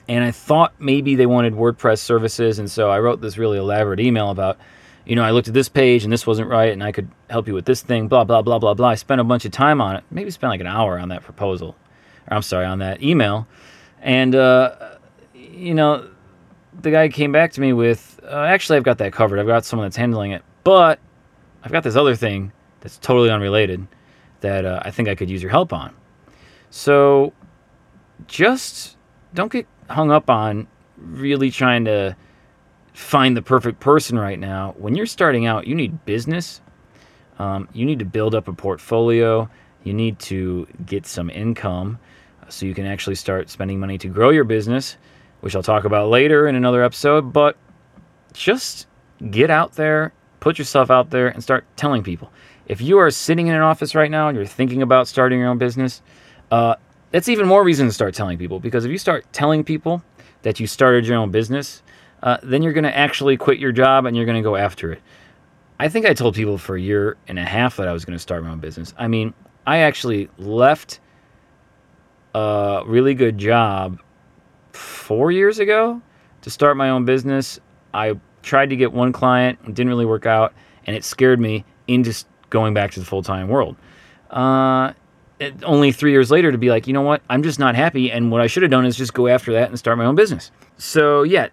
and 0.09 0.25
I 0.25 0.31
thought 0.31 0.75
maybe 0.79 1.15
they 1.15 1.27
wanted 1.27 1.55
WordPress 1.55 1.99
services, 1.99 2.59
and 2.59 2.69
so 2.69 2.91
I 2.91 2.99
wrote 2.99 3.21
this 3.21 3.39
really 3.39 3.59
elaborate 3.59 4.01
email 4.01 4.31
about, 4.31 4.59
you 5.05 5.15
know, 5.15 5.23
I 5.23 5.31
looked 5.31 5.47
at 5.47 5.55
this 5.55 5.69
page 5.69 6.03
and 6.03 6.13
this 6.13 6.27
wasn't 6.27 6.49
right, 6.49 6.73
and 6.73 6.83
I 6.83 6.91
could 6.91 7.09
help 7.29 7.47
you 7.47 7.55
with 7.55 7.65
this 7.65 7.81
thing, 7.83 8.09
blah 8.09 8.25
blah 8.25 8.43
blah 8.43 8.59
blah 8.59 8.75
blah. 8.75 8.89
I 8.89 8.95
spent 8.97 9.21
a 9.21 9.25
bunch 9.25 9.45
of 9.45 9.53
time 9.53 9.81
on 9.81 9.95
it, 9.95 10.05
maybe 10.11 10.31
spent 10.31 10.51
like 10.51 10.61
an 10.61 10.67
hour 10.67 10.99
on 10.99 11.11
that 11.11 11.23
proposal, 11.23 11.77
I'm 12.31 12.43
sorry, 12.43 12.67
on 12.67 12.79
that 12.79 13.03
email, 13.03 13.47
and 14.01 14.35
uh, 14.35 14.97
you 15.35 15.75
know, 15.75 16.09
the 16.81 16.91
guy 16.91 17.09
came 17.09 17.33
back 17.33 17.53
to 17.53 17.61
me 17.61 17.73
with, 17.73 18.21
uh, 18.25 18.45
actually, 18.45 18.79
I've 18.79 18.85
got 18.85 18.99
that 18.99 19.13
covered. 19.13 19.39
I've 19.39 19.47
got 19.47 19.65
someone 19.65 19.87
that's 19.87 19.97
handling 19.97 20.31
it, 20.31 20.43
but 20.65 20.99
I've 21.63 21.73
got 21.73 21.83
this 21.83 21.97
other 21.97 22.15
thing 22.17 22.53
that's 22.81 22.99
totally 22.99 23.31
unrelated 23.31 23.87
that 24.41 24.65
uh, 24.65 24.81
I 24.83 24.91
think 24.91 25.09
I 25.09 25.15
could 25.15 25.29
use 25.29 25.43
your 25.43 25.51
help 25.51 25.73
on. 25.73 25.95
So 26.71 27.33
just 28.27 28.97
don't 29.35 29.53
get 29.53 29.67
hung 29.89 30.11
up 30.11 30.31
on 30.31 30.67
really 30.97 31.51
trying 31.51 31.85
to 31.85 32.17
find 32.95 33.37
the 33.37 33.43
perfect 33.43 33.81
person 33.81 34.19
right 34.19 34.39
now. 34.39 34.75
When 34.79 34.95
you're 34.95 35.07
starting 35.07 35.47
out, 35.47 35.67
you 35.67 35.75
need 35.75 36.05
business. 36.05 36.61
Um, 37.39 37.69
you 37.73 37.85
need 37.85 37.99
to 37.99 38.05
build 38.05 38.35
up 38.35 38.49
a 38.49 38.53
portfolio. 38.53 39.51
You 39.83 39.95
need 39.95 40.19
to 40.21 40.67
get 40.87 41.07
some 41.07 41.31
income 41.31 41.99
so 42.53 42.67
you 42.67 42.75
can 42.75 42.87
actually 42.87 43.17
start 43.17 43.51
spending 43.51 43.81
money 43.81 43.99
to 43.99 44.09
grow 44.09 44.31
your 44.31 44.45
business, 44.45 44.97
which 45.41 45.57
I'll 45.57 45.63
talk 45.63 45.85
about 45.85 46.09
later 46.09 46.47
in 46.47 46.55
another 46.55 46.83
episode. 46.83 47.33
But 47.33 47.57
just 48.33 48.87
get 49.31 49.51
out 49.51 49.75
there, 49.75 50.13
put 50.41 50.59
yourself 50.59 50.91
out 50.91 51.11
there, 51.11 51.29
and 51.29 51.43
start 51.43 51.65
telling 51.77 52.03
people. 52.03 52.33
If 52.67 52.81
you 52.81 52.99
are 52.99 53.11
sitting 53.11 53.49
in 53.49 53.55
an 53.55 53.63
office 53.63 53.95
right 53.95 54.11
now 54.11 54.29
and 54.29 54.37
you're 54.37 54.47
thinking 54.47 54.83
about 54.83 55.09
starting 55.09 55.41
your 55.41 55.49
own 55.49 55.59
business, 55.59 56.03
uh, 56.51 56.77
that's 57.11 57.29
even 57.29 57.47
more 57.47 57.65
reason 57.65 57.87
to 57.87 57.93
start 57.93 58.15
telling 58.15 58.39
people 58.39 58.61
because 58.61 58.85
if 58.85 58.91
you 58.91 58.99
start 58.99 59.27
telling 59.33 59.65
people 59.65 60.03
that 60.43 60.61
you 60.61 60.67
started 60.67 61.07
your 61.07 61.17
own 61.17 61.31
business, 61.31 61.83
uh, 62.23 62.39
then 62.43 62.63
you're 62.63 62.73
going 62.73 62.85
to 62.85 62.97
actually 62.97 63.37
quit 63.37 63.59
your 63.59 63.73
job 63.73 64.07
and 64.07 64.17
you're 64.17 64.27
going 64.27 64.37
to 64.37 64.43
go 64.43 64.57
after 64.57 64.93
it. 64.93 65.03
I 65.79 65.89
think 65.89 66.07
I 66.07 66.15
told 66.15 66.35
people 66.35 66.59
for 66.59 66.77
a 66.77 66.81
year 66.81 67.17
and 67.27 67.39
a 67.39 67.45
half 67.45 67.77
that 67.79 67.89
I 67.89 67.93
was 67.93 68.05
going 68.05 68.17
to 68.17 68.21
start 68.21 68.45
my 68.45 68.51
own 68.51 68.61
business. 68.61 68.95
I 68.99 69.09
mean, 69.09 69.33
I 69.67 69.79
actually 69.79 70.29
left 70.39 71.01
a 72.35 72.83
really 72.87 73.15
good 73.15 73.39
job 73.39 73.99
four 74.73 75.31
years 75.31 75.59
ago 75.59 76.01
to 76.43 76.51
start 76.51 76.77
my 76.77 76.91
own 76.91 77.05
business. 77.05 77.59
I 77.93 78.19
tried 78.43 78.71
to 78.71 78.77
get 78.77 78.93
one 78.93 79.13
client, 79.13 79.59
it 79.67 79.75
didn't 79.75 79.89
really 79.89 80.07
work 80.07 80.27
out, 80.27 80.55
and 80.87 80.97
it 80.97 81.05
scared 81.05 81.41
me 81.41 81.65
into 81.89 82.15
going 82.49 82.75
back 82.75 82.93
to 82.93 83.01
the 83.01 83.07
full 83.07 83.23
time 83.23 83.49
world. 83.49 83.77
Uh, 84.31 84.93
it, 85.39 85.55
only 85.65 85.91
three 85.93 86.13
years 86.13 86.31
later 86.31 86.53
to 86.53 86.59
be 86.59 86.71
like, 86.71 86.87
you 86.87 86.93
know 86.93 87.03
what, 87.03 87.23
I'm 87.29 87.43
just 87.43 87.59
not 87.59 87.75
happy, 87.75 88.11
and 88.13 88.31
what 88.31 88.41
I 88.41 88.47
should 88.47 88.63
have 88.63 88.71
done 88.71 88.87
is 88.87 88.97
just 88.97 89.15
go 89.15 89.27
after 89.27 89.53
that 89.55 89.69
and 89.69 89.79
start 89.79 89.99
my 89.99 90.05
own 90.05 90.15
business. 90.15 90.51
So 90.77 91.23
yeah, 91.23 91.49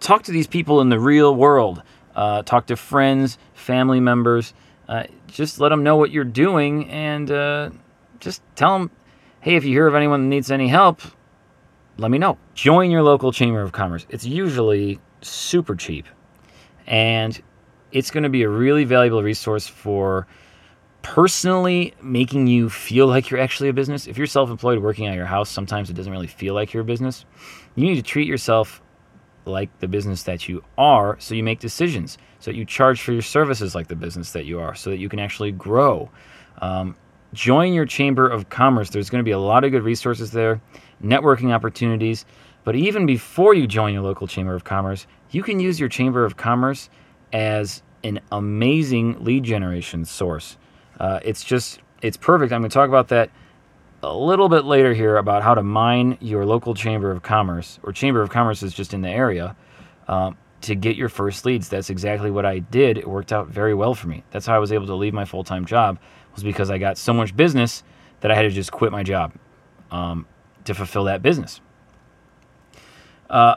talk 0.00 0.22
to 0.24 0.32
these 0.32 0.46
people 0.46 0.80
in 0.80 0.88
the 0.88 0.98
real 0.98 1.34
world. 1.34 1.82
Uh, 2.14 2.42
talk 2.42 2.66
to 2.66 2.76
friends, 2.76 3.38
family 3.54 4.00
members. 4.00 4.54
Uh, 4.88 5.04
just 5.26 5.60
let 5.60 5.70
them 5.70 5.82
know 5.82 5.96
what 5.96 6.10
you're 6.10 6.24
doing 6.24 6.88
and 6.90 7.30
uh, 7.30 7.70
just 8.20 8.42
tell 8.54 8.78
them, 8.78 8.90
hey, 9.42 9.56
if 9.56 9.64
you 9.64 9.72
hear 9.72 9.88
of 9.88 9.94
anyone 9.96 10.22
that 10.22 10.28
needs 10.28 10.52
any 10.52 10.68
help, 10.68 11.02
let 11.98 12.12
me 12.12 12.16
know. 12.16 12.38
Join 12.54 12.92
your 12.92 13.02
local 13.02 13.32
Chamber 13.32 13.60
of 13.60 13.72
Commerce. 13.72 14.06
It's 14.08 14.24
usually 14.24 15.00
super 15.20 15.74
cheap 15.74 16.06
and 16.86 17.42
it's 17.90 18.12
going 18.12 18.22
to 18.22 18.28
be 18.28 18.42
a 18.42 18.48
really 18.48 18.84
valuable 18.84 19.20
resource 19.20 19.66
for 19.66 20.28
personally 21.02 21.92
making 22.00 22.46
you 22.46 22.70
feel 22.70 23.08
like 23.08 23.30
you're 23.30 23.40
actually 23.40 23.68
a 23.68 23.72
business. 23.72 24.06
If 24.06 24.16
you're 24.16 24.28
self 24.28 24.48
employed 24.48 24.78
working 24.78 25.08
at 25.08 25.16
your 25.16 25.26
house, 25.26 25.50
sometimes 25.50 25.90
it 25.90 25.94
doesn't 25.94 26.12
really 26.12 26.28
feel 26.28 26.54
like 26.54 26.72
you're 26.72 26.82
a 26.82 26.86
business. 26.86 27.24
You 27.74 27.84
need 27.84 27.96
to 27.96 28.02
treat 28.02 28.28
yourself 28.28 28.80
like 29.44 29.76
the 29.80 29.88
business 29.88 30.22
that 30.22 30.48
you 30.48 30.62
are 30.78 31.18
so 31.18 31.34
you 31.34 31.42
make 31.42 31.58
decisions, 31.58 32.16
so 32.38 32.52
that 32.52 32.56
you 32.56 32.64
charge 32.64 33.02
for 33.02 33.12
your 33.12 33.22
services 33.22 33.74
like 33.74 33.88
the 33.88 33.96
business 33.96 34.30
that 34.32 34.44
you 34.44 34.60
are, 34.60 34.76
so 34.76 34.90
that 34.90 34.98
you 34.98 35.08
can 35.08 35.18
actually 35.18 35.50
grow. 35.50 36.08
Um, 36.58 36.94
join 37.32 37.72
your 37.72 37.86
Chamber 37.86 38.28
of 38.28 38.48
Commerce. 38.48 38.90
There's 38.90 39.10
going 39.10 39.20
to 39.20 39.28
be 39.28 39.32
a 39.32 39.38
lot 39.38 39.64
of 39.64 39.70
good 39.70 39.82
resources 39.82 40.30
there, 40.30 40.60
networking 41.02 41.52
opportunities. 41.52 42.24
But 42.64 42.76
even 42.76 43.06
before 43.06 43.54
you 43.54 43.66
join 43.66 43.92
your 43.92 44.02
local 44.02 44.26
Chamber 44.26 44.54
of 44.54 44.64
Commerce, 44.64 45.06
you 45.30 45.42
can 45.42 45.58
use 45.58 45.80
your 45.80 45.88
Chamber 45.88 46.24
of 46.24 46.36
Commerce 46.36 46.90
as 47.32 47.82
an 48.04 48.20
amazing 48.30 49.24
lead 49.24 49.42
generation 49.44 50.04
source. 50.04 50.56
Uh, 51.00 51.20
it's 51.24 51.42
just, 51.42 51.80
it's 52.02 52.16
perfect. 52.16 52.52
I'm 52.52 52.60
going 52.60 52.70
to 52.70 52.74
talk 52.74 52.88
about 52.88 53.08
that 53.08 53.30
a 54.02 54.16
little 54.16 54.48
bit 54.48 54.64
later 54.64 54.92
here 54.94 55.16
about 55.16 55.42
how 55.42 55.54
to 55.54 55.62
mine 55.62 56.18
your 56.20 56.44
local 56.44 56.74
Chamber 56.74 57.10
of 57.10 57.22
Commerce, 57.22 57.78
or 57.82 57.92
Chamber 57.92 58.20
of 58.20 58.30
Commerce 58.30 58.62
is 58.62 58.74
just 58.74 58.92
in 58.92 59.00
the 59.00 59.08
area, 59.08 59.56
um, 60.08 60.36
to 60.62 60.74
get 60.74 60.96
your 60.96 61.08
first 61.08 61.44
leads. 61.44 61.68
That's 61.68 61.90
exactly 61.90 62.30
what 62.30 62.44
I 62.44 62.60
did. 62.60 62.98
It 62.98 63.08
worked 63.08 63.32
out 63.32 63.48
very 63.48 63.74
well 63.74 63.94
for 63.94 64.08
me. 64.08 64.24
That's 64.30 64.46
how 64.46 64.56
I 64.56 64.58
was 64.58 64.72
able 64.72 64.86
to 64.86 64.94
leave 64.94 65.14
my 65.14 65.24
full 65.24 65.44
time 65.44 65.64
job, 65.64 65.98
was 66.34 66.42
because 66.42 66.70
I 66.70 66.78
got 66.78 66.98
so 66.98 67.12
much 67.12 67.36
business 67.36 67.82
that 68.20 68.30
I 68.30 68.34
had 68.34 68.42
to 68.42 68.50
just 68.50 68.72
quit 68.72 68.92
my 68.92 69.02
job 69.02 69.32
um, 69.90 70.26
to 70.64 70.74
fulfill 70.74 71.04
that 71.04 71.22
business. 71.22 71.60
Uh, 73.28 73.56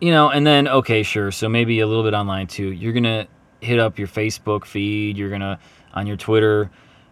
you 0.00 0.10
know, 0.10 0.28
and 0.30 0.46
then 0.46 0.68
okay, 0.68 1.02
sure. 1.02 1.30
So 1.30 1.48
maybe 1.48 1.80
a 1.80 1.86
little 1.86 2.04
bit 2.04 2.14
online 2.14 2.46
too. 2.46 2.70
You're 2.70 2.92
gonna 2.92 3.26
hit 3.60 3.78
up 3.78 3.98
your 3.98 4.08
Facebook 4.08 4.64
feed. 4.64 5.16
You're 5.16 5.30
gonna 5.30 5.58
on 5.94 6.06
your 6.06 6.16
Twitter, 6.16 6.70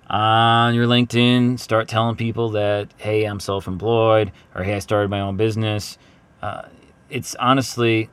on 0.08 0.74
your 0.74 0.86
LinkedIn, 0.86 1.58
start 1.58 1.88
telling 1.88 2.16
people 2.16 2.50
that 2.50 2.92
hey, 2.98 3.24
I'm 3.24 3.40
self-employed, 3.40 4.32
or 4.54 4.62
hey, 4.62 4.74
I 4.74 4.78
started 4.78 5.10
my 5.10 5.20
own 5.20 5.36
business. 5.36 5.98
Uh, 6.42 6.68
it's 7.08 7.34
honestly 7.36 8.10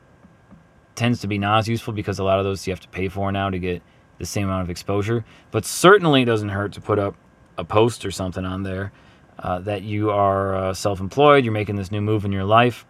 tends 0.94 1.20
to 1.20 1.26
be 1.26 1.38
not 1.38 1.58
as 1.58 1.68
useful 1.68 1.92
because 1.92 2.18
a 2.18 2.24
lot 2.24 2.38
of 2.38 2.44
those 2.44 2.66
you 2.66 2.72
have 2.72 2.80
to 2.80 2.88
pay 2.88 3.08
for 3.08 3.32
now 3.32 3.50
to 3.50 3.58
get 3.58 3.82
the 4.22 4.26
same 4.26 4.44
amount 4.44 4.62
of 4.62 4.70
exposure. 4.70 5.24
But 5.50 5.64
certainly, 5.64 6.24
doesn't 6.24 6.50
hurt 6.50 6.72
to 6.74 6.80
put 6.80 7.00
up 7.00 7.16
a 7.58 7.64
post 7.64 8.06
or 8.06 8.12
something 8.12 8.44
on 8.44 8.62
there 8.62 8.92
uh, 9.40 9.58
that 9.58 9.82
you 9.82 10.10
are 10.10 10.54
uh, 10.54 10.74
self-employed. 10.74 11.44
You're 11.44 11.52
making 11.52 11.74
this 11.74 11.90
new 11.90 12.00
move 12.00 12.24
in 12.24 12.30
your 12.30 12.44
life 12.44 12.86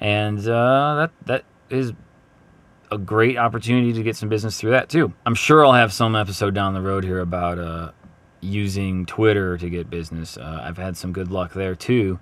and 0.00 0.38
uh, 0.40 0.94
that 0.96 1.10
that 1.24 1.44
is 1.70 1.94
a 2.90 2.98
great 2.98 3.38
opportunity 3.38 3.94
to 3.94 4.02
get 4.02 4.14
some 4.14 4.28
business 4.28 4.60
through 4.60 4.72
that 4.72 4.90
too. 4.90 5.12
I'm 5.24 5.34
sure 5.34 5.64
I'll 5.64 5.72
have 5.72 5.90
some 5.90 6.14
episode 6.14 6.54
down 6.54 6.74
the 6.74 6.82
road 6.82 7.02
here 7.02 7.20
about 7.20 7.58
uh, 7.58 7.92
using 8.42 9.06
Twitter 9.06 9.56
to 9.56 9.70
get 9.70 9.88
business. 9.88 10.36
Uh, 10.36 10.60
I've 10.62 10.76
had 10.76 10.98
some 10.98 11.12
good 11.12 11.30
luck 11.32 11.54
there 11.54 11.74
too. 11.74 12.18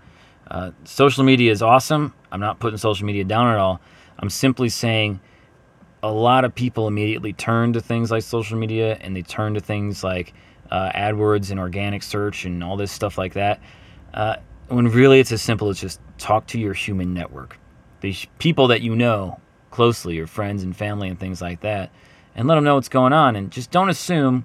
Social 0.85 1.25
media 1.25 1.51
is 1.51 1.63
awesome. 1.63 2.15
I'm 2.31 2.39
not 2.39 2.61
putting 2.61 2.77
social 2.77 3.07
media 3.07 3.25
down 3.25 3.49
at 3.49 3.59
all. 3.59 3.81
I'm 4.19 4.31
simply 4.31 4.69
saying 4.69 5.21
a 6.03 6.13
lot 6.13 6.45
of 6.45 6.55
people 6.55 6.89
immediately 6.89 7.33
turn 7.33 7.73
to 7.75 7.81
things 7.81 8.11
like 8.11 8.23
social 8.23 8.59
media 8.59 8.99
and 9.01 9.15
they 9.15 9.23
turn 9.23 9.55
to 9.55 9.61
things 9.61 10.03
like 10.03 10.35
uh, 10.71 10.91
AdWords 10.93 11.51
and 11.51 11.61
organic 11.61 12.03
search 12.03 12.45
and 12.45 12.63
all 12.65 12.77
this 12.77 12.91
stuff 12.91 13.19
like 13.19 13.35
that. 13.35 13.61
Uh, 14.15 14.37
when 14.69 14.89
really 14.89 15.21
it's 15.21 15.33
as 15.33 15.43
simple 15.43 15.69
as 15.69 15.81
just 15.81 16.01
talk 16.19 16.47
to 16.49 16.59
your 16.59 16.75
human 16.75 17.15
network 17.15 17.59
these 18.03 18.27
people 18.39 18.67
that 18.67 18.83
you 18.83 18.95
know 18.95 19.41
closely, 19.71 20.17
your 20.17 20.27
friends 20.27 20.63
and 20.63 20.77
family 20.77 21.09
and 21.09 21.19
things 21.19 21.41
like 21.41 21.61
that, 21.63 21.91
and 22.35 22.47
let 22.47 22.57
them 22.57 22.65
know 22.65 22.75
what's 22.75 22.91
going 22.91 23.15
on. 23.15 23.35
And 23.37 23.51
just 23.51 23.71
don't 23.71 23.89
assume 23.89 24.45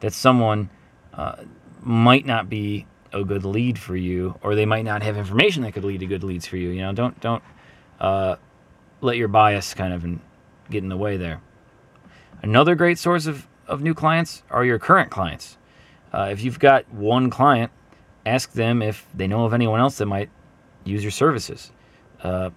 that 0.00 0.12
someone 0.12 0.70
uh, 1.12 1.42
might 1.82 2.24
not 2.24 2.48
be 2.48 2.86
a 3.12 3.24
good 3.24 3.44
lead 3.44 3.78
for 3.78 3.96
you, 3.96 4.38
or 4.42 4.54
they 4.54 4.66
might 4.66 4.84
not 4.84 5.02
have 5.02 5.16
information 5.16 5.62
that 5.62 5.72
could 5.72 5.84
lead 5.84 6.00
to 6.00 6.06
good 6.06 6.22
leads 6.22 6.46
for 6.46 6.56
you. 6.56 6.68
You 6.68 6.82
know, 6.82 6.92
don't 6.92 7.18
don't 7.20 7.42
uh, 7.98 8.36
let 9.00 9.16
your 9.16 9.28
bias 9.28 9.74
kind 9.74 9.92
of 9.92 10.04
get 10.70 10.82
in 10.82 10.88
the 10.88 10.96
way 10.96 11.16
there. 11.16 11.40
Another 12.42 12.74
great 12.74 12.98
source 12.98 13.26
of, 13.26 13.46
of 13.66 13.82
new 13.82 13.94
clients 13.94 14.42
are 14.50 14.64
your 14.64 14.78
current 14.78 15.10
clients. 15.10 15.58
Uh, 16.12 16.28
if 16.30 16.42
you've 16.42 16.58
got 16.58 16.88
one 16.92 17.30
client, 17.30 17.70
ask 18.24 18.52
them 18.52 18.82
if 18.82 19.06
they 19.14 19.26
know 19.26 19.44
of 19.44 19.52
anyone 19.52 19.80
else 19.80 19.98
that 19.98 20.06
might 20.06 20.30
use 20.84 21.02
your 21.02 21.10
services. 21.10 21.72
Uh, 22.22 22.50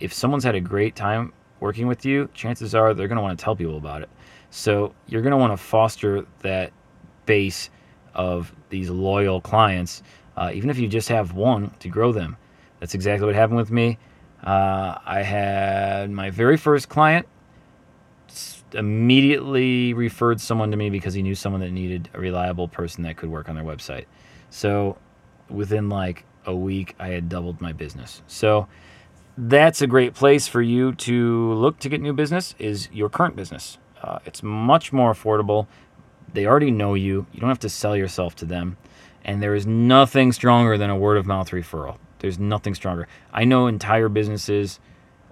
if 0.00 0.12
someone's 0.12 0.44
had 0.44 0.54
a 0.54 0.60
great 0.60 0.94
time 0.94 1.32
working 1.60 1.86
with 1.86 2.04
you, 2.04 2.28
chances 2.34 2.74
are 2.74 2.94
they're 2.94 3.08
going 3.08 3.16
to 3.16 3.22
want 3.22 3.38
to 3.38 3.42
tell 3.42 3.56
people 3.56 3.76
about 3.76 4.02
it. 4.02 4.08
So 4.50 4.94
you're 5.06 5.22
going 5.22 5.32
to 5.32 5.36
want 5.36 5.52
to 5.52 5.56
foster 5.56 6.26
that 6.40 6.72
base 7.26 7.70
of 8.14 8.54
these 8.70 8.90
loyal 8.90 9.40
clients, 9.40 10.02
uh, 10.36 10.50
even 10.54 10.70
if 10.70 10.78
you 10.78 10.88
just 10.88 11.08
have 11.08 11.32
one 11.32 11.70
to 11.80 11.88
grow 11.88 12.12
them. 12.12 12.36
That's 12.80 12.94
exactly 12.94 13.26
what 13.26 13.34
happened 13.34 13.58
with 13.58 13.70
me. 13.70 13.98
Uh, 14.42 14.98
I 15.04 15.22
had 15.22 16.10
my 16.10 16.30
very 16.30 16.56
first 16.56 16.88
client 16.88 17.26
immediately 18.74 19.94
referred 19.94 20.40
someone 20.40 20.70
to 20.70 20.76
me 20.76 20.90
because 20.90 21.14
he 21.14 21.22
knew 21.22 21.34
someone 21.34 21.60
that 21.60 21.70
needed 21.70 22.08
a 22.14 22.20
reliable 22.20 22.68
person 22.68 23.02
that 23.04 23.16
could 23.16 23.30
work 23.30 23.48
on 23.48 23.54
their 23.54 23.64
website. 23.64 24.04
So 24.50 24.98
within 25.48 25.88
like 25.88 26.24
a 26.44 26.54
week, 26.54 26.94
I 26.98 27.08
had 27.08 27.28
doubled 27.28 27.60
my 27.60 27.72
business. 27.72 28.22
So 28.26 28.68
that's 29.36 29.82
a 29.82 29.86
great 29.86 30.14
place 30.14 30.48
for 30.48 30.60
you 30.60 30.94
to 30.94 31.52
look 31.54 31.78
to 31.80 31.88
get 31.88 32.00
new 32.00 32.12
business 32.12 32.54
is 32.58 32.88
your 32.92 33.08
current 33.08 33.36
business. 33.36 33.78
Uh, 34.02 34.18
it's 34.24 34.42
much 34.42 34.92
more 34.92 35.12
affordable. 35.12 35.66
They 36.32 36.46
already 36.46 36.70
know 36.70 36.94
you. 36.94 37.26
You 37.32 37.40
don't 37.40 37.48
have 37.48 37.58
to 37.60 37.68
sell 37.68 37.96
yourself 37.96 38.36
to 38.36 38.44
them. 38.44 38.76
And 39.24 39.42
there 39.42 39.54
is 39.54 39.66
nothing 39.66 40.32
stronger 40.32 40.78
than 40.78 40.90
a 40.90 40.96
word 40.96 41.16
of 41.16 41.26
mouth 41.26 41.50
referral. 41.50 41.98
There's 42.18 42.38
nothing 42.38 42.74
stronger. 42.74 43.08
I 43.32 43.44
know 43.44 43.66
entire 43.66 44.08
businesses 44.08 44.80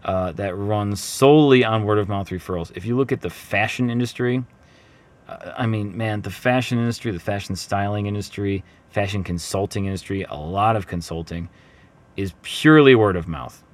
uh, 0.05 0.33
that 0.33 0.57
run 0.57 0.95
solely 0.97 1.65
on 1.65 1.85
word 1.85 1.99
of 1.99 2.09
mouth 2.09 2.29
referrals. 2.31 2.71
If 2.77 2.85
you 2.85 2.97
look 2.97 3.13
at 3.13 3.21
the 3.21 3.31
fashion 3.31 3.91
industry, 3.91 4.45
uh, 5.29 5.53
I 5.57 5.67
mean, 5.67 5.97
man, 5.97 6.23
the 6.23 6.31
fashion 6.31 6.79
industry, 6.79 7.11
the 7.11 7.19
fashion 7.19 7.57
styling 7.57 8.07
industry, 8.07 8.65
fashion 8.91 9.25
consulting 9.25 9.87
industry, 9.87 10.25
a 10.29 10.37
lot 10.37 10.77
of 10.77 10.87
consulting 10.87 11.49
is 12.17 12.35
purely 12.43 12.95
word 12.95 13.17
of 13.17 13.27
mouth 13.27 13.65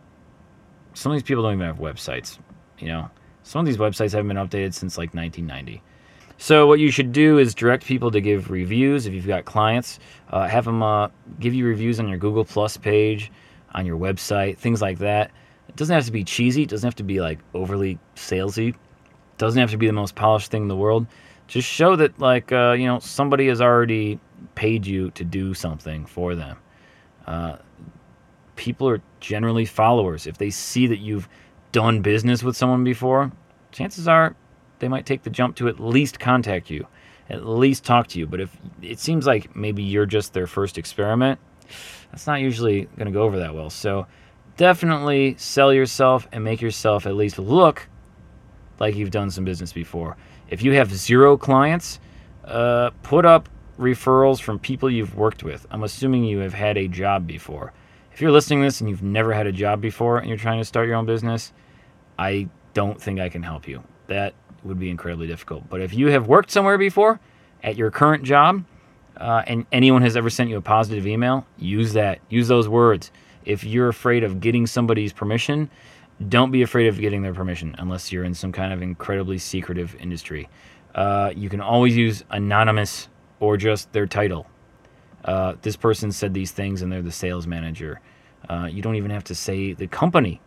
some 0.95 1.12
of 1.12 1.16
these 1.16 1.23
people 1.23 1.42
don't 1.42 1.54
even 1.54 1.66
have 1.66 1.78
websites. 1.78 2.38
You 2.78 2.88
know, 2.88 3.11
some 3.42 3.61
of 3.61 3.66
these 3.66 3.76
websites 3.76 4.12
haven't 4.12 4.28
been 4.28 4.37
updated 4.37 4.75
since 4.75 4.99
like 4.99 5.14
1990. 5.14 5.83
So 6.39 6.67
what 6.67 6.81
you 6.81 6.91
should 6.91 7.12
do 7.12 7.39
is 7.39 7.55
direct 7.55 7.85
people 7.85 8.11
to 8.11 8.21
give 8.21 8.51
reviews 8.51 9.07
if 9.07 9.15
you've 9.15 9.27
got 9.27 9.45
clients. 9.45 9.99
Uh, 10.31 10.49
have 10.49 10.65
them 10.65 10.83
uh, 10.83 11.09
give 11.39 11.55
you 11.55 11.67
reviews 11.67 12.01
on 12.01 12.09
your 12.09 12.19
Google 12.19 12.45
Plus 12.45 12.77
page, 12.77 13.31
on 13.75 13.87
your 13.87 13.99
website, 13.99 14.59
things 14.59 14.83
like 14.83 14.99
that. 14.99 15.31
It 15.69 15.77
doesn't 15.77 15.95
have 15.95 16.05
to 16.07 16.12
be 16.12 16.25
cheesy. 16.25 16.62
It 16.62 16.69
doesn't 16.69 16.87
have 16.87 16.97
to 16.97 17.05
be 17.05 17.21
like 17.21 17.39
overly 17.55 17.99
salesy. 18.17 18.71
It 18.71 18.77
doesn't 19.39 19.61
have 19.61 19.71
to 19.71 19.77
be 19.77 19.87
the 19.87 19.93
most 19.93 20.15
polished 20.15 20.51
thing 20.51 20.62
in 20.62 20.69
the 20.69 20.77
world. 20.77 21.07
Just 21.47 21.69
show 21.69 21.97
that 21.97 22.19
like 22.19 22.53
uh, 22.53 22.73
you 22.73 22.87
know 22.87 22.99
somebody 22.99 23.49
has 23.49 23.61
already 23.61 24.19
paid 24.55 24.87
you 24.87 25.11
to 25.12 25.25
do 25.25 25.55
something 25.55 26.07
for 26.07 26.35
them. 26.35 26.59
Uh, 27.27 27.57
people 28.57 28.89
are 28.89 29.01
generally 29.21 29.65
followers. 29.65 30.27
If 30.27 30.39
they 30.39 30.51
see 30.51 30.87
that 30.89 30.99
you've 30.99 31.29
done 31.73 32.03
business 32.03 32.43
with 32.43 32.57
someone 32.57 32.85
before, 32.85 33.33
chances 33.71 34.07
are 34.07 34.37
they 34.83 34.89
might 34.89 35.07
take 35.07 35.23
the 35.23 35.31
jump 35.31 35.57
to 35.57 35.69
at 35.69 35.81
least 35.81 36.21
contact 36.21 36.69
you, 36.69 36.87
at 37.31 37.47
least 37.47 37.85
talk 37.85 38.09
to 38.09 38.19
you. 38.19 38.27
But 38.27 38.41
if 38.41 38.55
it 38.83 38.99
seems 38.99 39.27
like 39.27 39.57
maybe 39.57 39.83
you're 39.83 40.05
just 40.05 40.35
their 40.35 40.47
first 40.47 40.77
experiment, 40.77 41.41
that's 42.11 42.27
not 42.27 42.41
usually 42.41 42.83
going 42.97 43.07
to 43.07 43.12
go 43.12 43.23
over 43.23 43.39
that 43.39 43.55
well. 43.55 43.71
So 43.71 44.07
definitely 44.59 45.37
sell 45.39 45.73
yourself 45.73 46.29
and 46.33 46.45
make 46.45 46.61
yourself 46.61 47.07
at 47.07 47.15
least 47.15 47.39
look 47.39 47.89
like 48.79 48.95
you've 48.95 49.11
done 49.11 49.31
some 49.31 49.45
business 49.45 49.73
before. 49.73 50.19
If 50.51 50.62
you 50.62 50.73
have 50.73 50.95
zero 50.95 51.39
clients, 51.39 51.99
uh, 52.45 52.91
put 53.03 53.25
up 53.25 53.49
referrals 53.79 54.43
from 54.43 54.59
people 54.59 54.91
you've 54.91 55.17
worked 55.17 55.43
with. 55.43 55.67
I'm 55.71 55.83
assuming 55.83 56.25
you 56.25 56.41
have 56.41 56.53
had 56.53 56.77
a 56.77 56.89
job 56.89 57.27
before 57.27 57.73
if 58.12 58.21
you're 58.21 58.31
listening 58.31 58.61
to 58.61 58.67
this 58.67 58.81
and 58.81 58.91
you've 58.91 59.03
never 59.03 59.33
had 59.33 59.47
a 59.47 59.53
job 59.53 59.81
before 59.81 60.19
and 60.19 60.29
you're 60.29 60.39
trying 60.39 60.61
to 60.61 60.65
start 60.65 60.87
your 60.87 60.97
own 60.97 61.07
business, 61.07 61.53
I 62.19 62.49
don't 62.75 63.01
think 63.01 63.21
I 63.21 63.29
can 63.29 63.43
help 63.43 63.67
you. 63.67 63.83
That 64.09 64.35
would 64.64 64.78
be 64.78 64.90
incredibly 64.90 65.26
difficult. 65.26 65.69
But 65.69 65.81
if 65.81 65.95
you 65.95 66.09
have 66.09 66.26
worked 66.26 66.50
somewhere 66.50 66.78
before 66.78 67.21
at 67.62 67.76
your 67.76 67.90
current 67.90 68.25
job 68.25 68.64
uh, 69.16 69.42
and 69.47 69.66
anyone 69.73 70.02
has 70.02 70.16
ever 70.16 70.31
sent 70.31 70.50
you 70.50 70.57
a 70.57 70.62
positive 70.62 71.07
email, 71.07 71.47
use 71.59 71.92
that. 71.95 72.21
Use 72.28 72.49
those 72.49 72.69
words. 72.69 73.11
If 73.45 73.64
you're 73.64 73.88
afraid 73.88 74.25
of 74.25 74.40
getting 74.40 74.66
somebody's 74.66 75.12
permission, 75.12 75.71
don't 76.28 76.50
be 76.50 76.62
afraid 76.62 76.87
of 76.87 76.99
getting 76.99 77.23
their 77.23 77.35
permission 77.35 77.75
unless 77.78 78.12
you're 78.12 78.25
in 78.25 78.35
some 78.35 78.52
kind 78.52 78.73
of 78.73 78.83
incredibly 78.83 79.38
secretive 79.38 79.97
industry. 79.97 80.49
Uh, 80.95 81.33
you 81.35 81.49
can 81.49 81.61
always 81.61 81.97
use 81.97 82.25
anonymous 82.31 83.09
or 83.40 83.57
just 83.57 83.92
their 83.92 84.07
title. 84.07 84.47
Uh, 85.25 85.54
this 85.62 85.76
person 85.76 86.12
said 86.12 86.35
these 86.35 86.52
things 86.52 86.83
and 86.83 86.92
they're 86.92 87.02
the 87.02 87.12
sales 87.12 87.47
manager. 87.47 88.00
Uh, 88.49 88.69
you 88.71 88.83
don't 88.83 88.97
even 88.97 89.11
have 89.11 89.25
to 89.25 89.35
say 89.35 89.73
the 89.73 89.87
company. 89.87 90.40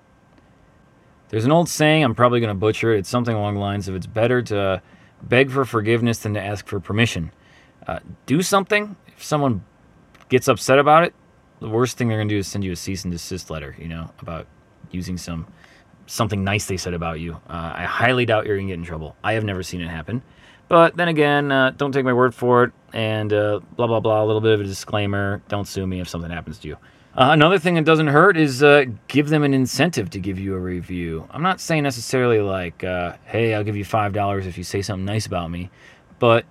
There's 1.35 1.43
an 1.43 1.51
old 1.51 1.67
saying, 1.67 2.01
I'm 2.01 2.15
probably 2.15 2.39
going 2.39 2.47
to 2.47 2.57
butcher 2.57 2.93
it. 2.93 2.99
It's 2.99 3.09
something 3.09 3.35
along 3.35 3.55
the 3.55 3.59
lines 3.59 3.89
of 3.89 3.95
it's 3.95 4.07
better 4.07 4.41
to 4.43 4.81
beg 5.21 5.51
for 5.51 5.65
forgiveness 5.65 6.19
than 6.19 6.33
to 6.35 6.41
ask 6.41 6.65
for 6.65 6.79
permission. 6.79 7.29
Uh, 7.85 7.99
do 8.25 8.41
something. 8.41 8.95
If 9.07 9.21
someone 9.21 9.65
gets 10.29 10.47
upset 10.47 10.79
about 10.79 11.03
it, 11.03 11.13
the 11.59 11.67
worst 11.67 11.97
thing 11.97 12.07
they're 12.07 12.19
going 12.19 12.29
to 12.29 12.35
do 12.35 12.39
is 12.39 12.47
send 12.47 12.63
you 12.63 12.71
a 12.71 12.75
cease 12.77 13.03
and 13.03 13.11
desist 13.11 13.49
letter, 13.49 13.75
you 13.77 13.89
know, 13.89 14.09
about 14.19 14.47
using 14.91 15.17
some 15.17 15.45
something 16.05 16.41
nice 16.41 16.67
they 16.67 16.77
said 16.77 16.93
about 16.93 17.19
you. 17.19 17.33
Uh, 17.49 17.73
I 17.75 17.83
highly 17.83 18.25
doubt 18.25 18.45
you're 18.45 18.55
going 18.55 18.67
to 18.67 18.71
get 18.71 18.79
in 18.79 18.85
trouble. 18.85 19.17
I 19.21 19.33
have 19.33 19.43
never 19.43 19.61
seen 19.61 19.81
it 19.81 19.89
happen. 19.89 20.21
But 20.69 20.95
then 20.95 21.09
again, 21.09 21.51
uh, 21.51 21.71
don't 21.71 21.91
take 21.91 22.05
my 22.05 22.13
word 22.13 22.33
for 22.33 22.63
it. 22.63 22.71
And 22.93 23.33
uh, 23.33 23.59
blah, 23.75 23.87
blah, 23.87 23.99
blah. 23.99 24.23
A 24.23 24.25
little 24.25 24.39
bit 24.39 24.53
of 24.53 24.61
a 24.61 24.63
disclaimer. 24.63 25.41
Don't 25.49 25.67
sue 25.67 25.85
me 25.85 25.99
if 25.99 26.07
something 26.07 26.31
happens 26.31 26.59
to 26.59 26.69
you. 26.69 26.77
Uh, 27.17 27.29
another 27.31 27.57
thing 27.57 27.75
that 27.75 27.85
doesn't 27.85 28.07
hurt 28.07 28.35
is 28.35 28.61
uh, 28.61 28.83
give 29.07 29.29
them 29.29 29.43
an 29.43 29.53
incentive 29.53 30.09
to 30.09 30.19
give 30.19 30.37
you 30.37 30.53
a 30.53 30.59
review. 30.59 31.25
I'm 31.31 31.41
not 31.41 31.61
saying 31.61 31.83
necessarily 31.83 32.41
like, 32.41 32.83
uh, 32.83 33.15
hey, 33.23 33.53
I'll 33.53 33.63
give 33.63 33.77
you 33.77 33.85
$5 33.85 34.45
if 34.45 34.57
you 34.57 34.65
say 34.65 34.81
something 34.81 35.05
nice 35.05 35.25
about 35.25 35.49
me. 35.49 35.69
But 36.19 36.43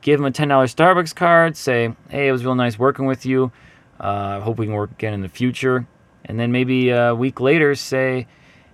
give 0.00 0.18
them 0.18 0.24
a 0.24 0.30
$10 0.30 0.48
Starbucks 0.48 1.14
card. 1.14 1.54
Say, 1.54 1.94
hey, 2.08 2.28
it 2.28 2.32
was 2.32 2.46
real 2.46 2.54
nice 2.54 2.78
working 2.78 3.04
with 3.04 3.26
you. 3.26 3.52
I 4.00 4.40
hope 4.40 4.56
we 4.56 4.64
can 4.64 4.74
work 4.74 4.90
again 4.92 5.12
in 5.12 5.20
the 5.20 5.28
future. 5.28 5.86
And 6.24 6.40
then 6.40 6.50
maybe 6.50 6.88
a 6.88 7.14
week 7.14 7.38
later 7.38 7.74
say, 7.74 8.26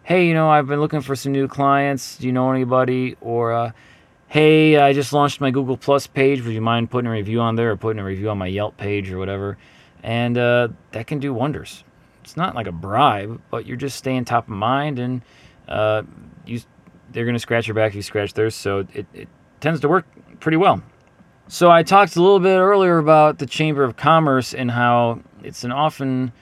hey, 0.04 0.28
you 0.28 0.34
know, 0.34 0.48
I've 0.48 0.68
been 0.68 0.80
looking 0.80 1.00
for 1.00 1.16
some 1.16 1.32
new 1.32 1.48
clients. 1.48 2.18
Do 2.18 2.28
you 2.28 2.32
know 2.32 2.52
anybody? 2.52 3.16
Or, 3.20 3.52
uh, 3.52 3.72
hey, 4.28 4.76
I 4.76 4.92
just 4.92 5.12
launched 5.12 5.40
my 5.40 5.50
Google 5.50 5.76
Plus 5.76 6.06
page. 6.06 6.40
Would 6.42 6.54
you 6.54 6.60
mind 6.60 6.92
putting 6.92 7.08
a 7.08 7.12
review 7.12 7.40
on 7.40 7.56
there 7.56 7.72
or 7.72 7.76
putting 7.76 7.98
a 7.98 8.04
review 8.04 8.30
on 8.30 8.38
my 8.38 8.46
Yelp 8.46 8.76
page 8.76 9.10
or 9.10 9.18
whatever? 9.18 9.58
And 10.02 10.36
uh, 10.36 10.68
that 10.90 11.06
can 11.06 11.20
do 11.20 11.32
wonders. 11.32 11.84
It's 12.22 12.36
not 12.36 12.54
like 12.54 12.66
a 12.66 12.72
bribe, 12.72 13.40
but 13.50 13.66
you're 13.66 13.76
just 13.76 13.96
staying 13.96 14.24
top 14.24 14.44
of 14.44 14.54
mind, 14.54 14.98
and 14.98 15.22
uh, 15.68 16.02
you, 16.46 16.60
they're 17.10 17.24
going 17.24 17.34
to 17.34 17.40
scratch 17.40 17.66
your 17.66 17.74
back 17.74 17.90
if 17.90 17.96
you 17.96 18.02
scratch 18.02 18.34
theirs. 18.34 18.54
So 18.54 18.86
it, 18.92 19.06
it 19.12 19.28
tends 19.60 19.80
to 19.80 19.88
work 19.88 20.06
pretty 20.40 20.56
well. 20.56 20.82
So 21.48 21.70
I 21.70 21.82
talked 21.82 22.16
a 22.16 22.22
little 22.22 22.40
bit 22.40 22.56
earlier 22.56 22.98
about 22.98 23.38
the 23.38 23.46
Chamber 23.46 23.84
of 23.84 23.96
Commerce 23.96 24.54
and 24.54 24.70
how 24.70 25.20
it's 25.42 25.64
an 25.64 25.72
often 25.72 26.32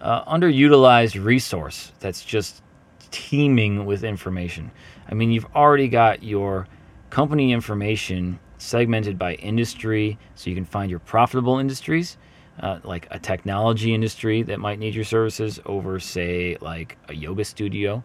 uh, 0.00 0.24
underutilized 0.24 1.22
resource 1.22 1.92
that's 2.00 2.24
just 2.24 2.62
teeming 3.10 3.86
with 3.86 4.04
information. 4.04 4.70
I 5.08 5.14
mean, 5.14 5.30
you've 5.30 5.46
already 5.54 5.88
got 5.88 6.22
your 6.22 6.66
company 7.10 7.52
information 7.52 8.38
segmented 8.58 9.18
by 9.18 9.34
industry, 9.34 10.18
so 10.34 10.50
you 10.50 10.56
can 10.56 10.64
find 10.64 10.90
your 10.90 11.00
profitable 11.00 11.58
industries, 11.58 12.16
uh, 12.60 12.80
like 12.84 13.06
a 13.10 13.18
technology 13.18 13.94
industry 13.94 14.42
that 14.42 14.58
might 14.58 14.78
need 14.78 14.94
your 14.94 15.04
services 15.04 15.60
over, 15.66 16.00
say, 16.00 16.56
like 16.60 16.96
a 17.08 17.14
yoga 17.14 17.44
studio. 17.44 18.02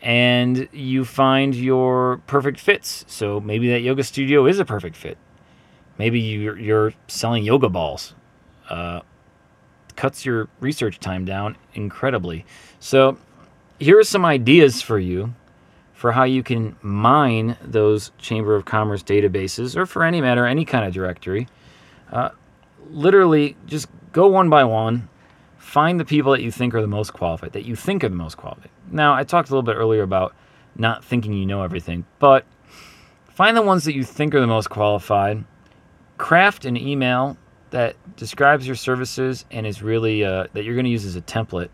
And 0.00 0.68
you 0.72 1.04
find 1.04 1.54
your 1.54 2.20
perfect 2.26 2.58
fits. 2.58 3.04
So 3.06 3.40
maybe 3.40 3.70
that 3.70 3.80
yoga 3.80 4.02
studio 4.02 4.46
is 4.46 4.58
a 4.58 4.64
perfect 4.64 4.96
fit. 4.96 5.18
Maybe 5.98 6.20
you're, 6.20 6.58
you're 6.58 6.94
selling 7.06 7.44
yoga 7.44 7.68
balls. 7.68 8.14
Uh, 8.68 9.00
cuts 9.94 10.24
your 10.24 10.48
research 10.60 10.98
time 10.98 11.24
down 11.24 11.56
incredibly. 11.74 12.44
So 12.80 13.18
here 13.78 13.98
are 13.98 14.04
some 14.04 14.24
ideas 14.24 14.82
for 14.82 14.98
you 14.98 15.34
for 15.92 16.10
how 16.10 16.24
you 16.24 16.42
can 16.42 16.74
mine 16.82 17.56
those 17.62 18.10
Chamber 18.18 18.56
of 18.56 18.64
Commerce 18.64 19.04
databases, 19.04 19.76
or 19.76 19.86
for 19.86 20.02
any 20.02 20.20
matter, 20.20 20.46
any 20.46 20.64
kind 20.64 20.84
of 20.84 20.92
directory. 20.92 21.46
Uh, 22.10 22.30
literally, 22.90 23.56
just 23.66 23.88
go 24.12 24.26
one 24.28 24.50
by 24.50 24.64
one, 24.64 25.08
find 25.58 25.98
the 25.98 26.04
people 26.04 26.32
that 26.32 26.42
you 26.42 26.50
think 26.50 26.74
are 26.74 26.80
the 26.80 26.86
most 26.86 27.12
qualified, 27.12 27.52
that 27.52 27.64
you 27.64 27.76
think 27.76 28.04
are 28.04 28.08
the 28.08 28.16
most 28.16 28.36
qualified. 28.36 28.70
Now, 28.90 29.14
I 29.14 29.24
talked 29.24 29.48
a 29.48 29.52
little 29.52 29.62
bit 29.62 29.76
earlier 29.76 30.02
about 30.02 30.34
not 30.76 31.04
thinking 31.04 31.32
you 31.32 31.46
know 31.46 31.62
everything, 31.62 32.04
but 32.18 32.46
find 33.28 33.56
the 33.56 33.62
ones 33.62 33.84
that 33.84 33.94
you 33.94 34.04
think 34.04 34.34
are 34.34 34.40
the 34.40 34.46
most 34.46 34.70
qualified, 34.70 35.44
craft 36.18 36.64
an 36.64 36.76
email 36.76 37.36
that 37.70 37.96
describes 38.16 38.66
your 38.66 38.76
services 38.76 39.44
and 39.50 39.66
is 39.66 39.82
really 39.82 40.24
uh, 40.24 40.46
that 40.52 40.64
you're 40.64 40.74
going 40.74 40.84
to 40.84 40.90
use 40.90 41.06
as 41.06 41.16
a 41.16 41.22
template, 41.22 41.70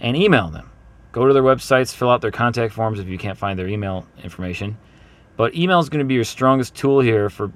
and 0.00 0.16
email 0.16 0.48
them 0.48 0.70
Go 1.14 1.28
to 1.28 1.32
their 1.32 1.44
websites, 1.44 1.94
fill 1.94 2.10
out 2.10 2.22
their 2.22 2.32
contact 2.32 2.74
forms 2.74 2.98
if 2.98 3.06
you 3.06 3.18
can't 3.18 3.38
find 3.38 3.56
their 3.56 3.68
email 3.68 4.04
information. 4.24 4.76
But 5.36 5.54
email 5.54 5.78
is 5.78 5.88
going 5.88 6.00
to 6.00 6.04
be 6.04 6.14
your 6.14 6.24
strongest 6.24 6.74
tool 6.74 6.98
here 6.98 7.30
for 7.30 7.52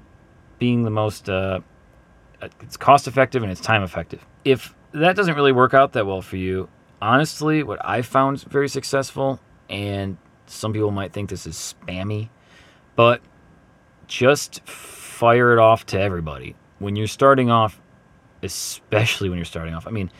being 0.59 0.83
the 0.83 0.89
most. 0.89 1.29
Uh, 1.29 1.59
it's 2.41 2.77
cost 2.77 3.07
effective 3.07 3.43
and 3.43 3.51
it's 3.51 3.61
time 3.61 3.83
effective. 3.83 4.25
If 4.45 4.75
that 4.93 5.15
doesn't 5.15 5.35
really 5.35 5.51
work 5.51 5.73
out 5.73 5.93
that 5.93 6.05
well 6.05 6.21
for 6.21 6.37
you, 6.37 6.69
honestly, 7.01 7.63
what 7.63 7.83
I 7.85 8.01
found 8.01 8.41
very 8.43 8.69
successful, 8.69 9.39
and 9.69 10.17
some 10.47 10.73
people 10.73 10.91
might 10.91 11.13
think 11.13 11.29
this 11.29 11.45
is 11.45 11.55
spammy, 11.55 12.29
but 12.95 13.21
just 14.07 14.65
fire 14.67 15.53
it 15.53 15.59
off 15.59 15.85
to 15.87 15.99
everybody. 15.99 16.55
When 16.79 16.95
you're 16.95 17.07
starting 17.07 17.49
off, 17.49 17.79
especially 18.41 19.29
when 19.29 19.37
you're 19.37 19.45
starting 19.45 19.73
off, 19.73 19.85
I 19.85 19.91
mean, 19.91 20.11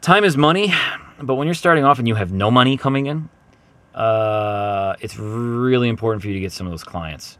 time 0.00 0.24
is 0.24 0.36
money, 0.36 0.72
but 1.20 1.34
when 1.34 1.46
you're 1.46 1.54
starting 1.54 1.84
off 1.84 1.98
and 1.98 2.08
you 2.08 2.14
have 2.14 2.32
no 2.32 2.50
money 2.50 2.76
coming 2.76 3.06
in, 3.06 3.28
uh, 3.94 4.94
it's 5.00 5.18
really 5.18 5.88
important 5.88 6.22
for 6.22 6.28
you 6.28 6.34
to 6.34 6.40
get 6.40 6.52
some 6.52 6.66
of 6.66 6.72
those 6.72 6.84
clients 6.84 7.38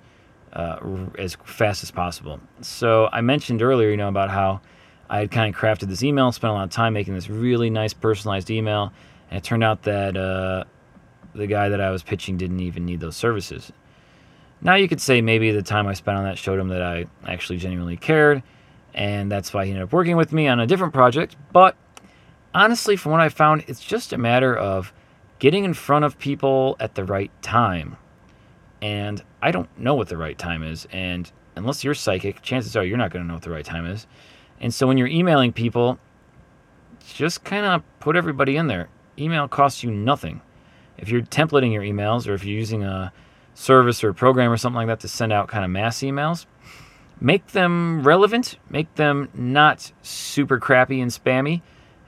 uh, 0.52 0.78
as 1.18 1.36
fast 1.44 1.82
as 1.82 1.90
possible. 1.90 2.40
So 2.60 3.08
I 3.12 3.20
mentioned 3.20 3.62
earlier, 3.62 3.90
you 3.90 3.96
know, 3.96 4.08
about 4.08 4.30
how 4.30 4.60
I 5.08 5.18
had 5.18 5.30
kind 5.30 5.54
of 5.54 5.60
crafted 5.60 5.88
this 5.88 6.02
email, 6.02 6.30
spent 6.32 6.50
a 6.50 6.54
lot 6.54 6.64
of 6.64 6.70
time 6.70 6.92
making 6.92 7.14
this 7.14 7.28
really 7.28 7.70
nice 7.70 7.92
personalized 7.92 8.50
email, 8.50 8.92
and 9.30 9.38
it 9.38 9.44
turned 9.44 9.64
out 9.64 9.82
that 9.82 10.16
uh, 10.16 10.64
the 11.34 11.46
guy 11.46 11.68
that 11.68 11.80
I 11.80 11.90
was 11.90 12.02
pitching 12.02 12.36
didn't 12.36 12.60
even 12.60 12.84
need 12.84 13.00
those 13.00 13.16
services. 13.16 13.72
Now 14.62 14.74
you 14.74 14.88
could 14.88 15.00
say 15.00 15.20
maybe 15.20 15.50
the 15.52 15.62
time 15.62 15.86
I 15.86 15.94
spent 15.94 16.18
on 16.18 16.24
that 16.24 16.38
showed 16.38 16.58
him 16.58 16.68
that 16.68 16.82
I 16.82 17.06
actually 17.26 17.58
genuinely 17.58 17.96
cared, 17.96 18.42
and 18.94 19.30
that's 19.30 19.54
why 19.54 19.64
he 19.64 19.70
ended 19.70 19.84
up 19.84 19.92
working 19.92 20.16
with 20.16 20.32
me 20.32 20.48
on 20.48 20.60
a 20.60 20.66
different 20.66 20.92
project. 20.92 21.36
But 21.52 21.76
honestly, 22.54 22.96
from 22.96 23.12
what 23.12 23.20
I 23.20 23.30
found, 23.30 23.64
it's 23.68 23.80
just 23.80 24.12
a 24.12 24.18
matter 24.18 24.54
of 24.54 24.92
getting 25.38 25.64
in 25.64 25.74
front 25.74 26.04
of 26.04 26.18
people 26.18 26.76
at 26.78 26.94
the 26.94 27.04
right 27.04 27.30
time. 27.42 27.96
And 28.82 29.22
I 29.42 29.50
don't 29.50 29.68
know 29.78 29.94
what 29.94 30.08
the 30.08 30.16
right 30.16 30.38
time 30.38 30.62
is. 30.62 30.86
And 30.90 31.30
unless 31.56 31.84
you're 31.84 31.94
psychic, 31.94 32.42
chances 32.42 32.76
are 32.76 32.84
you're 32.84 32.98
not 32.98 33.10
going 33.10 33.24
to 33.24 33.28
know 33.28 33.34
what 33.34 33.42
the 33.42 33.50
right 33.50 33.64
time 33.64 33.86
is. 33.86 34.06
And 34.60 34.72
so 34.72 34.86
when 34.86 34.98
you're 34.98 35.08
emailing 35.08 35.52
people, 35.52 35.98
just 37.14 37.44
kind 37.44 37.66
of 37.66 37.82
put 37.98 38.16
everybody 38.16 38.56
in 38.56 38.66
there. 38.66 38.88
Email 39.18 39.48
costs 39.48 39.82
you 39.82 39.90
nothing. 39.90 40.40
If 40.98 41.08
you're 41.08 41.22
templating 41.22 41.72
your 41.72 41.82
emails 41.82 42.26
or 42.28 42.34
if 42.34 42.44
you're 42.44 42.58
using 42.58 42.84
a 42.84 43.12
service 43.54 44.04
or 44.04 44.10
a 44.10 44.14
program 44.14 44.50
or 44.50 44.56
something 44.56 44.76
like 44.76 44.86
that 44.88 45.00
to 45.00 45.08
send 45.08 45.32
out 45.32 45.48
kind 45.48 45.64
of 45.64 45.70
mass 45.70 45.98
emails, 45.98 46.46
make 47.20 47.48
them 47.48 48.02
relevant, 48.02 48.58
make 48.68 48.94
them 48.94 49.28
not 49.34 49.92
super 50.02 50.58
crappy 50.58 51.00
and 51.00 51.10
spammy 51.10 51.62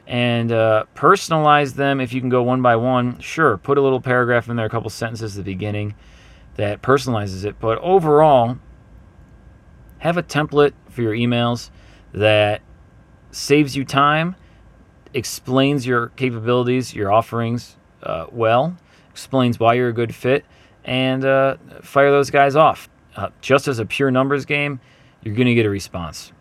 and 0.06 0.52
uh, 0.52 0.84
personalize 0.94 1.74
them 1.74 2.00
if 2.00 2.12
you 2.12 2.20
can 2.20 2.28
go 2.28 2.42
one 2.42 2.60
by 2.60 2.76
one. 2.76 3.18
Sure, 3.18 3.56
put 3.56 3.78
a 3.78 3.80
little 3.80 4.00
paragraph 4.00 4.48
in 4.48 4.56
there, 4.56 4.66
a 4.66 4.70
couple 4.70 4.90
sentences 4.90 5.38
at 5.38 5.44
the 5.44 5.52
beginning 5.52 5.94
that 6.56 6.82
personalizes 6.82 7.44
it. 7.44 7.58
But 7.60 7.78
overall, 7.78 8.58
have 9.98 10.16
a 10.16 10.22
template 10.22 10.72
for 10.88 11.02
your 11.02 11.12
emails 11.12 11.70
that 12.12 12.60
saves 13.30 13.76
you 13.76 13.84
time, 13.84 14.36
explains 15.14 15.86
your 15.86 16.08
capabilities, 16.08 16.94
your 16.94 17.12
offerings 17.12 17.76
uh, 18.02 18.26
well, 18.30 18.76
explains 19.10 19.58
why 19.60 19.74
you're 19.74 19.88
a 19.88 19.92
good 19.92 20.14
fit, 20.14 20.44
and 20.84 21.24
uh, 21.24 21.56
fire 21.82 22.10
those 22.10 22.30
guys 22.30 22.56
off. 22.56 22.88
Uh, 23.14 23.28
just 23.40 23.68
as 23.68 23.78
a 23.78 23.86
pure 23.86 24.10
numbers 24.10 24.44
game, 24.44 24.80
you're 25.22 25.34
going 25.34 25.46
to 25.46 25.54
get 25.54 25.66
a 25.66 25.70
response. 25.70 26.32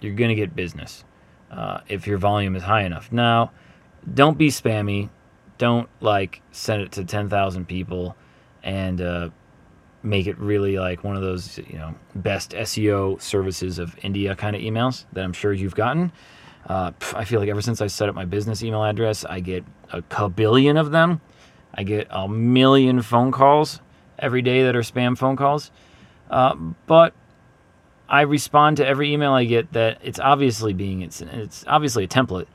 You're 0.00 0.14
going 0.14 0.28
to 0.28 0.34
get 0.34 0.54
business 0.54 1.04
uh, 1.50 1.80
if 1.88 2.06
your 2.06 2.18
volume 2.18 2.54
is 2.54 2.62
high 2.62 2.82
enough. 2.82 3.10
Now, 3.10 3.50
don't 4.14 4.38
be 4.38 4.48
spammy. 4.48 5.10
Don't 5.56 5.88
like 6.00 6.40
send 6.52 6.82
it 6.82 6.92
to 6.92 7.04
10,000 7.04 7.66
people 7.66 8.16
and 8.62 9.00
uh, 9.00 9.30
make 10.08 10.26
it 10.26 10.38
really 10.38 10.78
like 10.78 11.04
one 11.04 11.14
of 11.16 11.22
those, 11.22 11.58
you 11.58 11.78
know, 11.78 11.94
best 12.14 12.52
SEO 12.52 13.20
services 13.20 13.78
of 13.78 13.96
India 14.02 14.34
kind 14.34 14.56
of 14.56 14.62
emails 14.62 15.04
that 15.12 15.22
I'm 15.22 15.34
sure 15.34 15.52
you've 15.52 15.74
gotten. 15.74 16.10
Uh, 16.66 16.92
I 17.14 17.24
feel 17.24 17.40
like 17.40 17.48
ever 17.48 17.62
since 17.62 17.80
I 17.80 17.86
set 17.86 18.08
up 18.08 18.14
my 18.14 18.24
business 18.24 18.62
email 18.62 18.82
address, 18.84 19.24
I 19.24 19.40
get 19.40 19.64
a 19.92 20.02
kabillion 20.02 20.80
of 20.80 20.90
them. 20.90 21.20
I 21.74 21.82
get 21.82 22.06
a 22.10 22.26
million 22.28 23.02
phone 23.02 23.30
calls 23.32 23.80
every 24.18 24.42
day 24.42 24.64
that 24.64 24.74
are 24.74 24.80
spam 24.80 25.16
phone 25.16 25.36
calls. 25.36 25.70
Uh, 26.30 26.54
but 26.86 27.14
I 28.08 28.22
respond 28.22 28.78
to 28.78 28.86
every 28.86 29.12
email 29.12 29.32
I 29.32 29.44
get 29.44 29.72
that 29.72 29.98
it's 30.02 30.18
obviously 30.18 30.72
being 30.72 31.02
it's 31.02 31.20
it's 31.20 31.64
obviously 31.66 32.04
a 32.04 32.08
template, 32.08 32.46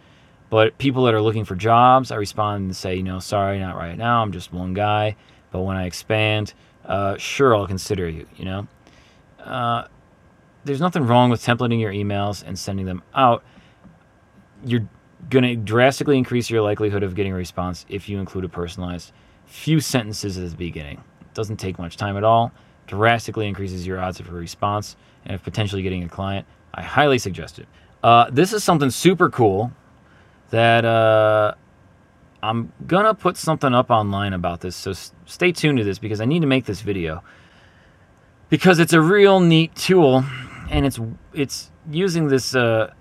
But 0.50 0.78
people 0.78 1.06
that 1.06 1.13
are 1.13 1.22
looking 1.22 1.46
for 1.46 1.56
jobs, 1.56 2.12
I 2.12 2.16
respond 2.16 2.66
and 2.66 2.76
say, 2.76 2.96
you 2.96 3.04
know, 3.04 3.20
sorry, 3.20 3.60
not 3.60 3.76
right 3.76 3.98
now. 3.98 4.22
I'm 4.22 4.32
just 4.32 4.52
one 4.52 4.74
guy. 4.74 5.16
But 5.52 5.62
when 5.62 5.78
I 5.78 5.86
expand, 5.86 6.54
uh, 6.86 7.17
sure, 7.17 7.56
I'll 7.56 7.67
consider 7.67 8.10
you. 8.10 8.28
You 8.36 8.46
know, 8.46 8.67
uh, 9.39 9.88
there's 10.65 10.82
nothing 10.82 11.06
wrong 11.06 11.30
with 11.30 11.43
templating 11.43 11.80
your 11.80 11.91
emails 11.91 12.43
and 12.46 12.58
sending 12.58 12.86
them 12.86 13.04
out. 13.13 13.43
You're 14.65 14.88
going 15.30 15.43
to 15.43 15.56
drastically 15.56 16.17
increase 16.17 16.50
your 16.50 16.62
likelihood 16.62 17.04
of 17.04 17.15
getting 17.15 17.34
a 17.34 17.36
response 17.36 17.86
if 17.89 18.10
you 18.10 18.19
include 18.19 18.46
a 18.46 18.50
personalized 18.50 19.12
few 19.46 19.80
sentences 19.80 20.38
at 20.38 20.50
the 20.50 20.56
beginning. 20.56 21.04
It 21.22 21.34
doesn't 21.34 21.58
take 21.58 21.78
much 21.80 21.98
time 21.98 22.17
at 22.17 22.24
all. 22.24 22.52
Drastically 22.88 23.48
increases 23.48 23.88
your 23.88 24.00
odds 24.00 24.19
of 24.19 24.30
a 24.30 24.32
response 24.32 24.96
and 25.26 25.36
of 25.36 25.43
potentially 25.43 25.82
getting 25.82 26.04
a 26.04 26.10
client. 26.10 26.46
I 26.74 26.82
highly 26.82 27.17
suggest 27.17 27.60
it. 27.60 27.67
Uh, 28.02 28.30
this 28.30 28.52
is 28.52 28.63
something 28.63 28.89
super 28.89 29.30
cool 29.30 29.72
that 30.50 30.84
uh, 30.84 31.56
I'm 32.43 32.73
gonna 32.86 33.13
put 33.13 33.38
something 33.38 33.73
up 33.73 33.89
online 33.89 34.34
about 34.34 34.60
this. 34.60 34.75
So 34.75 34.91
stay 35.25 35.53
tuned 35.53 35.77
to 35.77 35.86
this 35.86 35.97
because 35.97 36.19
I 36.19 36.25
need 36.25 36.41
to 36.41 36.47
make 36.47 36.65
this 36.65 36.82
video 36.82 37.23
because 38.49 38.79
it's 38.79 38.91
a 38.91 38.99
real 38.99 39.39
neat 39.39 39.73
tool 39.75 40.25
and 40.69 40.86
it's 40.86 40.99
it's 41.34 41.71
using 41.89 42.27
this 42.27 42.53
uh, 42.53 42.91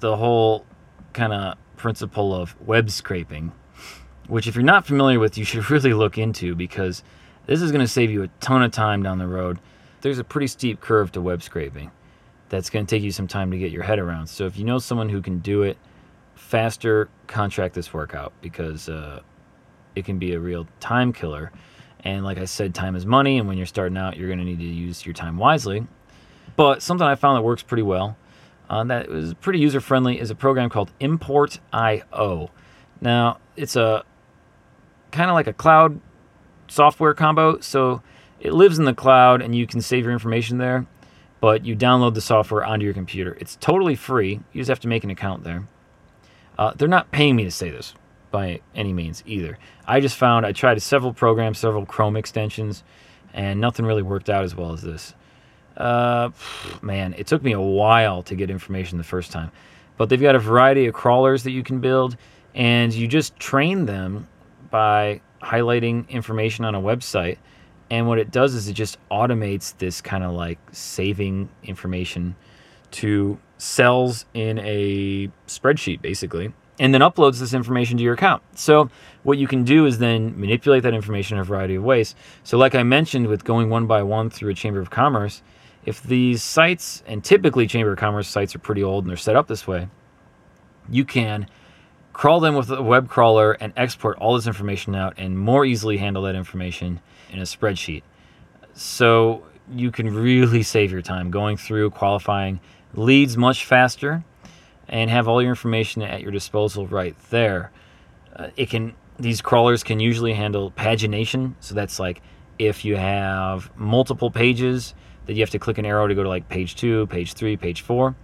the 0.00 0.16
whole 0.16 0.64
kind 1.12 1.34
of 1.34 1.58
principle 1.76 2.34
of 2.34 2.58
web 2.66 2.90
scraping, 2.90 3.52
which 4.26 4.46
if 4.46 4.54
you're 4.54 4.64
not 4.64 4.86
familiar 4.86 5.20
with, 5.20 5.36
you 5.36 5.44
should 5.44 5.68
really 5.70 5.92
look 5.92 6.16
into 6.16 6.54
because 6.54 7.02
this 7.44 7.60
is 7.60 7.70
to 7.80 7.88
save 7.88 8.10
you 8.10 8.22
a 8.22 8.28
ton 8.40 8.62
of 8.62 8.72
time 8.72 9.02
down 9.02 9.18
the 9.18 9.26
road. 9.26 9.58
There's 10.00 10.18
a 10.18 10.24
pretty 10.24 10.46
steep 10.46 10.80
curve 10.80 11.12
to 11.12 11.20
web 11.20 11.42
scraping 11.42 11.90
that's 12.48 12.70
to 12.86 12.90
take 12.96 13.02
you 13.02 13.12
some 13.12 13.28
time 13.28 13.50
to 13.50 13.58
get 13.58 13.70
your 13.70 13.82
head 13.82 13.98
around. 13.98 14.28
So 14.28 14.46
if 14.46 14.56
you 14.56 14.64
know 14.64 14.78
someone 14.78 15.10
who 15.10 15.20
can 15.20 15.40
do 15.40 15.62
it 15.62 15.76
faster, 16.40 17.08
contract 17.26 17.74
this 17.74 17.92
work 17.92 18.14
out 18.14 18.32
because 18.40 18.88
uh, 18.88 19.20
it 19.94 20.04
can 20.04 20.18
be 20.18 20.32
a 20.32 20.40
real 20.40 20.66
time 20.80 21.12
killer. 21.12 21.52
And 22.00 22.24
like 22.24 22.38
I 22.38 22.46
said, 22.46 22.74
time 22.74 22.96
is 22.96 23.04
money, 23.04 23.38
and 23.38 23.46
when 23.46 23.58
you're 23.58 23.66
starting 23.66 23.98
out, 23.98 24.16
you're 24.16 24.28
going 24.28 24.38
to 24.38 24.44
need 24.44 24.58
to 24.58 24.64
use 24.64 25.04
your 25.04 25.12
time 25.12 25.36
wisely. 25.36 25.86
But 26.56 26.82
something 26.82 27.06
I 27.06 27.14
found 27.14 27.36
that 27.36 27.42
works 27.42 27.62
pretty 27.62 27.82
well, 27.82 28.16
uh, 28.70 28.84
that 28.84 29.08
was 29.08 29.34
pretty 29.34 29.58
user 29.58 29.80
friendly, 29.80 30.18
is 30.18 30.30
a 30.30 30.34
program 30.34 30.70
called 30.70 30.90
Import.io. 30.98 32.50
Now, 33.02 33.38
it's 33.56 33.76
a 33.76 34.04
kind 35.10 35.30
of 35.30 35.34
like 35.34 35.46
a 35.46 35.52
cloud 35.52 36.00
software 36.68 37.14
combo. 37.14 37.60
So 37.60 38.02
it 38.38 38.52
lives 38.52 38.78
in 38.78 38.84
the 38.84 38.94
cloud 38.94 39.42
and 39.42 39.54
you 39.54 39.66
can 39.66 39.80
save 39.80 40.04
your 40.04 40.12
information 40.12 40.58
there, 40.58 40.86
but 41.40 41.64
you 41.64 41.76
download 41.76 42.14
the 42.14 42.20
software 42.20 42.64
onto 42.64 42.84
your 42.84 42.94
computer. 42.94 43.36
It's 43.40 43.56
totally 43.56 43.94
free. 43.94 44.40
You 44.52 44.60
just 44.60 44.68
have 44.68 44.80
to 44.80 44.88
make 44.88 45.04
an 45.04 45.10
account 45.10 45.44
there. 45.44 45.68
Uh, 46.60 46.74
they're 46.76 46.88
not 46.88 47.10
paying 47.10 47.36
me 47.36 47.44
to 47.44 47.50
say 47.50 47.70
this 47.70 47.94
by 48.30 48.60
any 48.74 48.92
means 48.92 49.22
either. 49.26 49.58
I 49.86 50.00
just 50.00 50.14
found 50.14 50.44
I 50.44 50.52
tried 50.52 50.80
several 50.82 51.14
programs, 51.14 51.58
several 51.58 51.86
Chrome 51.86 52.18
extensions, 52.18 52.84
and 53.32 53.62
nothing 53.62 53.86
really 53.86 54.02
worked 54.02 54.28
out 54.28 54.44
as 54.44 54.54
well 54.54 54.74
as 54.74 54.82
this. 54.82 55.14
Uh, 55.74 56.28
man, 56.82 57.14
it 57.16 57.26
took 57.26 57.42
me 57.42 57.52
a 57.52 57.60
while 57.60 58.22
to 58.24 58.34
get 58.36 58.50
information 58.50 58.98
the 58.98 59.04
first 59.04 59.32
time, 59.32 59.50
but 59.96 60.10
they've 60.10 60.20
got 60.20 60.34
a 60.34 60.38
variety 60.38 60.84
of 60.84 60.92
crawlers 60.92 61.44
that 61.44 61.52
you 61.52 61.62
can 61.62 61.80
build, 61.80 62.18
and 62.54 62.92
you 62.92 63.08
just 63.08 63.34
train 63.38 63.86
them 63.86 64.28
by 64.68 65.22
highlighting 65.42 66.06
information 66.10 66.66
on 66.66 66.74
a 66.74 66.80
website. 66.80 67.38
And 67.88 68.06
what 68.06 68.18
it 68.18 68.30
does 68.30 68.54
is 68.54 68.68
it 68.68 68.74
just 68.74 68.98
automates 69.10 69.76
this 69.78 70.02
kind 70.02 70.22
of 70.22 70.32
like 70.32 70.58
saving 70.72 71.48
information 71.62 72.36
to 72.90 73.38
cells 73.60 74.24
in 74.34 74.58
a 74.60 75.30
spreadsheet, 75.46 76.00
basically, 76.00 76.52
and 76.78 76.94
then 76.94 77.02
uploads 77.02 77.40
this 77.40 77.52
information 77.52 77.96
to 77.98 78.02
your 78.02 78.14
account. 78.14 78.42
So, 78.54 78.90
what 79.22 79.38
you 79.38 79.46
can 79.46 79.64
do 79.64 79.86
is 79.86 79.98
then 79.98 80.38
manipulate 80.40 80.82
that 80.84 80.94
information 80.94 81.36
in 81.36 81.42
a 81.42 81.44
variety 81.44 81.74
of 81.74 81.84
ways. 81.84 82.14
So, 82.42 82.56
like 82.56 82.74
I 82.74 82.82
mentioned, 82.82 83.26
with 83.26 83.44
going 83.44 83.68
one 83.68 83.86
by 83.86 84.02
one 84.02 84.30
through 84.30 84.50
a 84.50 84.54
Chamber 84.54 84.80
of 84.80 84.90
Commerce, 84.90 85.42
if 85.84 86.02
these 86.02 86.42
sites, 86.42 87.02
and 87.06 87.22
typically 87.22 87.66
Chamber 87.66 87.92
of 87.92 87.98
Commerce 87.98 88.28
sites 88.28 88.54
are 88.54 88.58
pretty 88.60 88.82
old 88.82 89.04
and 89.04 89.10
they're 89.10 89.16
set 89.16 89.36
up 89.36 89.46
this 89.46 89.66
way, 89.66 89.88
you 90.88 91.04
can 91.04 91.46
crawl 92.12 92.40
them 92.40 92.54
with 92.54 92.70
a 92.70 92.82
web 92.82 93.08
crawler 93.08 93.52
and 93.52 93.72
export 93.76 94.18
all 94.18 94.34
this 94.34 94.46
information 94.46 94.94
out 94.94 95.14
and 95.16 95.38
more 95.38 95.64
easily 95.64 95.96
handle 95.96 96.22
that 96.24 96.34
information 96.34 97.00
in 97.30 97.38
a 97.38 97.42
spreadsheet. 97.42 98.02
So 98.72 99.46
you 99.70 99.90
can 99.90 100.12
really 100.12 100.62
save 100.62 100.90
your 100.90 101.02
time 101.02 101.30
going 101.30 101.56
through 101.56 101.90
qualifying 101.90 102.60
leads 102.94 103.36
much 103.36 103.64
faster 103.64 104.24
and 104.88 105.10
have 105.10 105.28
all 105.28 105.40
your 105.40 105.50
information 105.50 106.02
at 106.02 106.20
your 106.20 106.32
disposal 106.32 106.86
right 106.86 107.16
there. 107.30 107.70
Uh, 108.34 108.48
it 108.56 108.70
can 108.70 108.94
these 109.18 109.42
crawlers 109.42 109.82
can 109.82 110.00
usually 110.00 110.32
handle 110.32 110.70
pagination, 110.70 111.54
so 111.60 111.74
that's 111.74 111.98
like 111.98 112.22
if 112.58 112.84
you 112.84 112.96
have 112.96 113.70
multiple 113.76 114.30
pages 114.30 114.94
that 115.26 115.34
you 115.34 115.40
have 115.40 115.50
to 115.50 115.58
click 115.58 115.78
an 115.78 115.84
arrow 115.84 116.06
to 116.06 116.14
go 116.14 116.22
to 116.22 116.28
like 116.28 116.48
page 116.48 116.74
2, 116.76 117.06
page 117.06 117.34
3, 117.34 117.56
page 117.56 117.82
4 117.82 118.14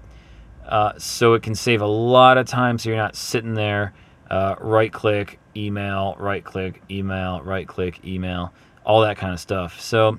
uh, 0.67 0.93
so 0.99 1.35
it 1.35 1.43
can 1.43 1.55
save 1.55 1.81
a 1.81 1.87
lot 1.87 2.39
of 2.39 2.47
time. 2.47 2.79
So 2.79 2.89
you're 2.89 2.99
not 2.99 3.17
sitting 3.17 3.55
there 3.55 3.95
uh, 4.31 4.57
right 4.61 4.93
click 4.93 5.39
email 5.55 6.17
right 6.19 6.45
click 6.45 6.83
email 6.91 7.41
right 7.43 7.67
click 7.67 8.05
email 8.05 8.53
all 8.85 9.01
that 9.03 9.17
kind 9.17 9.33
of 9.33 9.41
stuff. 9.41 9.81
So 9.81 10.19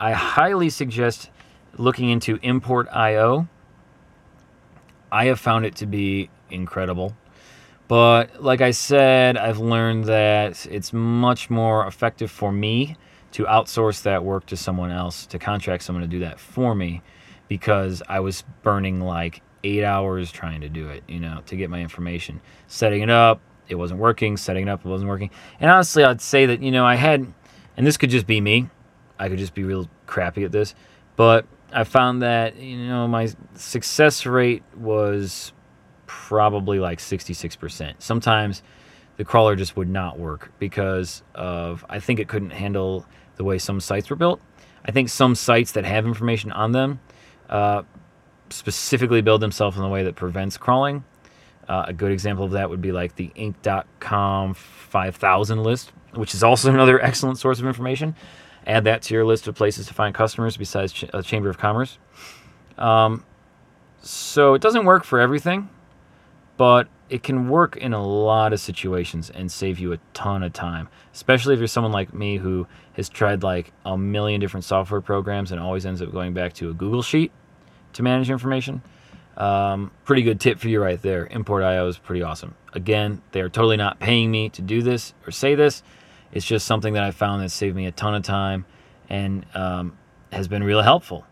i 0.00 0.12
highly 0.12 0.70
suggest 0.70 1.30
looking 1.76 2.10
into 2.10 2.38
import.io 2.42 3.48
i 5.10 5.26
have 5.26 5.38
found 5.38 5.64
it 5.64 5.74
to 5.74 5.86
be 5.86 6.30
incredible 6.50 7.14
but 7.86 8.42
like 8.42 8.60
i 8.60 8.70
said 8.70 9.36
i've 9.36 9.58
learned 9.58 10.04
that 10.04 10.66
it's 10.66 10.92
much 10.92 11.50
more 11.50 11.86
effective 11.86 12.30
for 12.30 12.52
me 12.52 12.96
to 13.30 13.44
outsource 13.44 14.02
that 14.02 14.24
work 14.24 14.46
to 14.46 14.56
someone 14.56 14.90
else 14.90 15.26
to 15.26 15.38
contract 15.38 15.82
someone 15.82 16.02
to 16.02 16.08
do 16.08 16.20
that 16.20 16.40
for 16.40 16.74
me 16.74 17.02
because 17.48 18.02
i 18.08 18.20
was 18.20 18.44
burning 18.62 19.00
like 19.00 19.42
eight 19.64 19.84
hours 19.84 20.30
trying 20.30 20.60
to 20.60 20.68
do 20.68 20.88
it, 20.88 21.02
you 21.08 21.20
know, 21.20 21.42
to 21.46 21.56
get 21.56 21.70
my 21.70 21.80
information. 21.80 22.40
Setting 22.66 23.02
it 23.02 23.10
up, 23.10 23.40
it 23.68 23.74
wasn't 23.74 24.00
working. 24.00 24.36
Setting 24.36 24.68
it 24.68 24.70
up, 24.70 24.84
it 24.84 24.88
wasn't 24.88 25.08
working. 25.08 25.30
And 25.60 25.70
honestly, 25.70 26.04
I'd 26.04 26.20
say 26.20 26.46
that, 26.46 26.62
you 26.62 26.70
know, 26.70 26.84
I 26.84 26.94
had, 26.94 27.26
and 27.76 27.86
this 27.86 27.96
could 27.96 28.10
just 28.10 28.26
be 28.26 28.40
me, 28.40 28.68
I 29.18 29.28
could 29.28 29.38
just 29.38 29.54
be 29.54 29.64
real 29.64 29.88
crappy 30.06 30.44
at 30.44 30.52
this, 30.52 30.74
but 31.16 31.46
I 31.72 31.84
found 31.84 32.22
that, 32.22 32.56
you 32.56 32.86
know, 32.86 33.06
my 33.06 33.28
success 33.54 34.24
rate 34.24 34.62
was 34.76 35.52
probably 36.06 36.78
like 36.78 36.98
66%. 36.98 37.94
Sometimes 37.98 38.62
the 39.16 39.24
crawler 39.24 39.56
just 39.56 39.76
would 39.76 39.88
not 39.88 40.18
work 40.18 40.52
because 40.58 41.22
of, 41.34 41.84
I 41.88 42.00
think 42.00 42.20
it 42.20 42.28
couldn't 42.28 42.50
handle 42.50 43.06
the 43.36 43.44
way 43.44 43.58
some 43.58 43.80
sites 43.80 44.08
were 44.08 44.16
built. 44.16 44.40
I 44.84 44.92
think 44.92 45.08
some 45.10 45.34
sites 45.34 45.72
that 45.72 45.84
have 45.84 46.06
information 46.06 46.52
on 46.52 46.72
them, 46.72 47.00
uh, 47.50 47.82
specifically 48.50 49.20
build 49.20 49.42
themselves 49.42 49.76
in 49.76 49.82
a 49.82 49.88
way 49.88 50.04
that 50.04 50.16
prevents 50.16 50.56
crawling. 50.56 51.04
Uh, 51.68 51.84
a 51.88 51.92
good 51.92 52.12
example 52.12 52.46
of 52.46 52.52
that 52.52 52.70
would 52.70 52.80
be 52.80 52.92
like 52.92 53.14
the 53.16 53.30
Inc.com 53.36 54.54
5000 54.54 55.62
list, 55.62 55.92
which 56.14 56.34
is 56.34 56.42
also 56.42 56.70
another 56.72 57.00
excellent 57.02 57.38
source 57.38 57.58
of 57.58 57.66
information. 57.66 58.14
Add 58.68 58.84
that 58.84 59.02
to 59.02 59.14
your 59.14 59.24
list 59.24 59.48
of 59.48 59.54
places 59.54 59.86
to 59.86 59.94
find 59.94 60.14
customers 60.14 60.56
besides 60.56 60.92
Ch- 60.92 61.06
uh, 61.12 61.22
Chamber 61.22 61.48
of 61.48 61.58
Commerce. 61.58 61.98
Um, 62.76 63.24
so 64.02 64.54
it 64.54 64.62
doesn't 64.62 64.84
work 64.84 65.04
for 65.04 65.18
everything, 65.18 65.68
but 66.56 66.86
it 67.08 67.22
can 67.22 67.48
work 67.48 67.76
in 67.76 67.94
a 67.94 68.04
lot 68.04 68.52
of 68.52 68.60
situations 68.60 69.30
and 69.30 69.50
save 69.50 69.78
you 69.78 69.92
a 69.92 69.98
ton 70.12 70.42
of 70.42 70.52
time, 70.52 70.88
especially 71.14 71.54
if 71.54 71.58
you're 71.60 71.66
someone 71.66 71.92
like 71.92 72.12
me 72.12 72.36
who 72.36 72.66
has 72.92 73.08
tried 73.08 73.42
like 73.42 73.72
a 73.84 73.96
million 73.96 74.40
different 74.40 74.64
software 74.64 75.00
programs 75.00 75.50
and 75.50 75.60
always 75.60 75.86
ends 75.86 76.02
up 76.02 76.12
going 76.12 76.34
back 76.34 76.52
to 76.52 76.68
a 76.68 76.74
Google 76.74 77.02
Sheet 77.02 77.32
to 77.94 78.02
manage 78.02 78.30
information. 78.30 78.82
Um, 79.38 79.92
pretty 80.04 80.22
good 80.22 80.40
tip 80.40 80.58
for 80.58 80.68
you 80.68 80.82
right 80.82 81.00
there. 81.00 81.26
Import.io 81.30 81.86
is 81.86 81.96
pretty 81.96 82.22
awesome. 82.22 82.54
Again, 82.74 83.22
they 83.32 83.40
are 83.40 83.48
totally 83.48 83.76
not 83.76 83.98
paying 84.00 84.30
me 84.30 84.48
to 84.50 84.62
do 84.62 84.82
this 84.82 85.14
or 85.26 85.30
say 85.30 85.54
this. 85.54 85.82
It's 86.32 86.44
just 86.44 86.66
something 86.66 86.94
that 86.94 87.02
I 87.02 87.10
found 87.10 87.42
that 87.42 87.50
saved 87.50 87.76
me 87.76 87.86
a 87.86 87.92
ton 87.92 88.14
of 88.14 88.22
time 88.22 88.66
and 89.08 89.46
um, 89.54 89.96
has 90.32 90.48
been 90.48 90.62
really 90.62 90.84
helpful. 90.84 91.26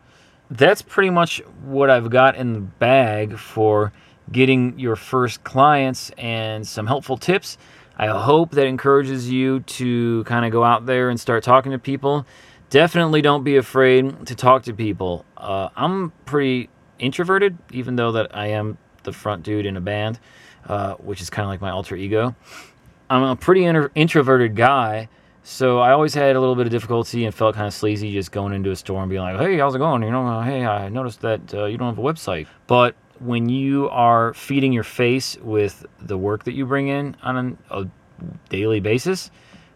That's 0.51 0.83
pretty 0.83 1.11
much 1.11 1.39
what 1.65 1.91
I've 1.91 2.11
got 2.11 2.37
in 2.37 2.53
the 2.53 2.61
bag 2.61 3.37
for 3.39 3.93
getting 4.31 4.79
your 4.79 4.97
first 4.97 5.45
clients 5.45 6.11
and 6.17 6.67
some 6.67 6.87
helpful 6.87 7.17
tips. 7.17 7.59
I 7.97 8.09
hope 8.09 8.53
that 8.53 8.67
encourages 8.67 9.31
you 9.31 9.61
to 9.61 10.25
kind 10.25 10.45
of 10.45 10.53
go 10.53 10.63
out 10.63 10.87
there 10.87 11.11
and 11.11 11.19
start 11.19 11.43
talking 11.43 11.73
to 11.73 11.79
people 11.79 12.27
definitely 12.71 13.23
don't 13.23 13.45
be 13.45 13.57
afraid 13.57 14.27
to 14.27 14.35
talk 14.35 14.65
to 14.65 14.75
people. 14.75 15.25
Uh, 15.37 15.69
I'm 15.77 16.11
pretty 16.25 16.69
introverted, 16.99 17.57
even 17.73 17.97
though 17.97 18.13
that 18.13 18.37
I 18.37 18.49
am 18.49 18.79
the 19.05 19.13
front 19.13 19.43
dude 19.43 19.67
in 19.67 19.77
a 19.77 19.81
band, 19.81 20.19
uh, 20.67 20.95
which 20.95 21.21
is 21.21 21.31
kind 21.31 21.45
of 21.45 21.51
like 21.51 21.61
my 21.61 21.71
alter 21.71 21.97
ego. 21.97 22.35
I'm 23.09 23.23
a 23.23 23.37
pretty 23.37 23.65
inter- 23.65 23.91
introverted 23.95 24.57
guy, 24.57 25.09
so 25.43 25.79
I 25.79 25.93
always 25.93 26.15
had 26.15 26.35
a 26.35 26.41
little 26.41 26.57
bit 26.57 26.67
of 26.67 26.73
difficulty 26.73 27.25
and 27.25 27.35
felt 27.35 27.55
kind 27.55 27.67
of 27.67 27.75
sleazy 27.75 28.13
just 28.13 28.33
going 28.33 28.53
into 28.53 28.71
a 28.71 28.77
store 28.77 29.01
and 29.01 29.09
being 29.09 29.23
like, 29.23 29.39
"Hey, 29.39 29.59
how's 29.59 29.75
it 29.75 29.79
going?" 29.79 30.03
You 30.03 30.11
know, 30.11 30.27
uh, 30.27 30.43
"Hey, 30.43 30.67
I 30.67 30.89
noticed 30.89 31.21
that 31.21 31.55
uh, 31.55 31.65
you 31.67 31.79
don't 31.79 31.95
have 31.95 31.99
a 31.99 32.03
website." 32.03 32.47
But 32.67 32.97
when 33.21 33.49
you 33.49 33.89
are 33.91 34.35
feeding 34.35 34.73
your 34.73 34.85
face 34.85 35.37
with 35.41 35.87
the 36.01 36.19
work 36.19 36.45
that 36.45 36.53
you 36.53 36.67
bring 36.67 36.89
in 36.89 37.17
on 37.23 37.37
an, 37.37 37.59
a 37.71 37.87
daily 38.49 38.81
basis, 38.81 39.31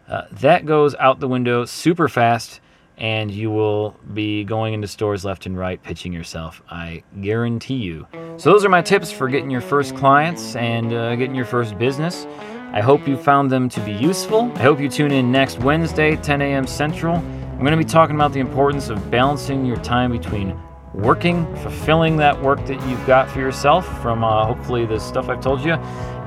uh, 0.09 0.23
that 0.31 0.65
goes 0.65 0.93
out 0.95 1.19
the 1.19 1.27
window 1.27 1.65
super 1.65 2.09
fast 2.09 2.59
and 2.97 3.31
you 3.31 3.49
will 3.49 3.95
be 4.13 4.43
going 4.43 4.75
into 4.75 4.87
stores 4.87 5.25
left 5.25 5.47
and 5.47 5.57
right 5.57 5.81
pitching 5.81 6.13
yourself. 6.13 6.61
I 6.69 7.03
guarantee 7.19 7.77
you. 7.77 8.07
So, 8.37 8.51
those 8.51 8.63
are 8.63 8.69
my 8.69 8.81
tips 8.83 9.11
for 9.11 9.27
getting 9.27 9.49
your 9.49 9.61
first 9.61 9.95
clients 9.95 10.55
and 10.55 10.93
uh, 10.93 11.15
getting 11.15 11.35
your 11.35 11.45
first 11.45 11.77
business. 11.79 12.27
I 12.73 12.79
hope 12.79 13.05
you 13.05 13.17
found 13.17 13.51
them 13.51 13.67
to 13.67 13.81
be 13.81 13.91
useful. 13.91 14.49
I 14.55 14.61
hope 14.61 14.79
you 14.79 14.87
tune 14.87 15.11
in 15.11 15.29
next 15.29 15.59
Wednesday, 15.59 16.15
10 16.15 16.41
a.m. 16.41 16.65
Central. 16.65 17.15
I'm 17.15 17.59
going 17.59 17.71
to 17.71 17.77
be 17.77 17.83
talking 17.83 18.15
about 18.15 18.31
the 18.31 18.39
importance 18.39 18.87
of 18.87 19.11
balancing 19.11 19.65
your 19.65 19.75
time 19.75 20.09
between 20.09 20.57
working, 20.93 21.53
fulfilling 21.57 22.15
that 22.17 22.41
work 22.41 22.65
that 22.67 22.81
you've 22.87 23.05
got 23.05 23.29
for 23.29 23.39
yourself 23.39 23.85
from 24.01 24.23
uh, 24.23 24.45
hopefully 24.45 24.85
the 24.85 24.99
stuff 24.99 25.27
I've 25.27 25.41
told 25.41 25.59
you, 25.65 25.73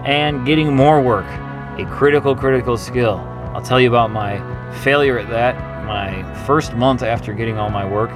and 0.04 0.44
getting 0.44 0.76
more 0.76 1.00
work, 1.00 1.24
a 1.78 1.86
critical, 1.90 2.36
critical 2.36 2.76
skill. 2.76 3.16
I'll 3.54 3.62
tell 3.62 3.80
you 3.80 3.88
about 3.88 4.10
my 4.10 4.38
failure 4.82 5.18
at 5.18 5.30
that, 5.30 5.56
my 5.86 6.44
first 6.44 6.74
month 6.74 7.02
after 7.02 7.32
getting 7.32 7.56
all 7.56 7.70
my 7.70 7.86
work, 7.86 8.10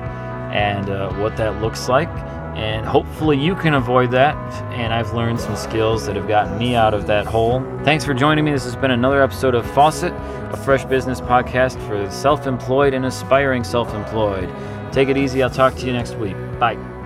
and 0.52 0.90
uh, 0.90 1.14
what 1.14 1.34
that 1.38 1.62
looks 1.62 1.88
like 1.88 2.10
and 2.58 2.84
hopefully 2.84 3.38
you 3.38 3.54
can 3.54 3.74
avoid 3.74 4.10
that. 4.10 4.36
And 4.72 4.92
I've 4.92 5.14
learned 5.14 5.38
some 5.38 5.54
skills 5.56 6.06
that 6.06 6.16
have 6.16 6.26
gotten 6.26 6.58
me 6.58 6.74
out 6.74 6.92
of 6.92 7.06
that 7.06 7.24
hole. 7.24 7.60
Thanks 7.84 8.04
for 8.04 8.14
joining 8.14 8.44
me. 8.44 8.50
This 8.50 8.64
has 8.64 8.74
been 8.74 8.90
another 8.90 9.22
episode 9.22 9.54
of 9.54 9.64
Faucet, 9.70 10.12
a 10.52 10.56
fresh 10.56 10.84
business 10.84 11.20
podcast 11.20 11.78
for 11.86 12.10
self 12.10 12.48
employed 12.48 12.94
and 12.94 13.06
aspiring 13.06 13.62
self 13.62 13.94
employed. 13.94 14.52
Take 14.92 15.08
it 15.08 15.16
easy. 15.16 15.42
I'll 15.42 15.50
talk 15.50 15.76
to 15.76 15.86
you 15.86 15.92
next 15.92 16.16
week. 16.16 16.36
Bye. 16.58 16.97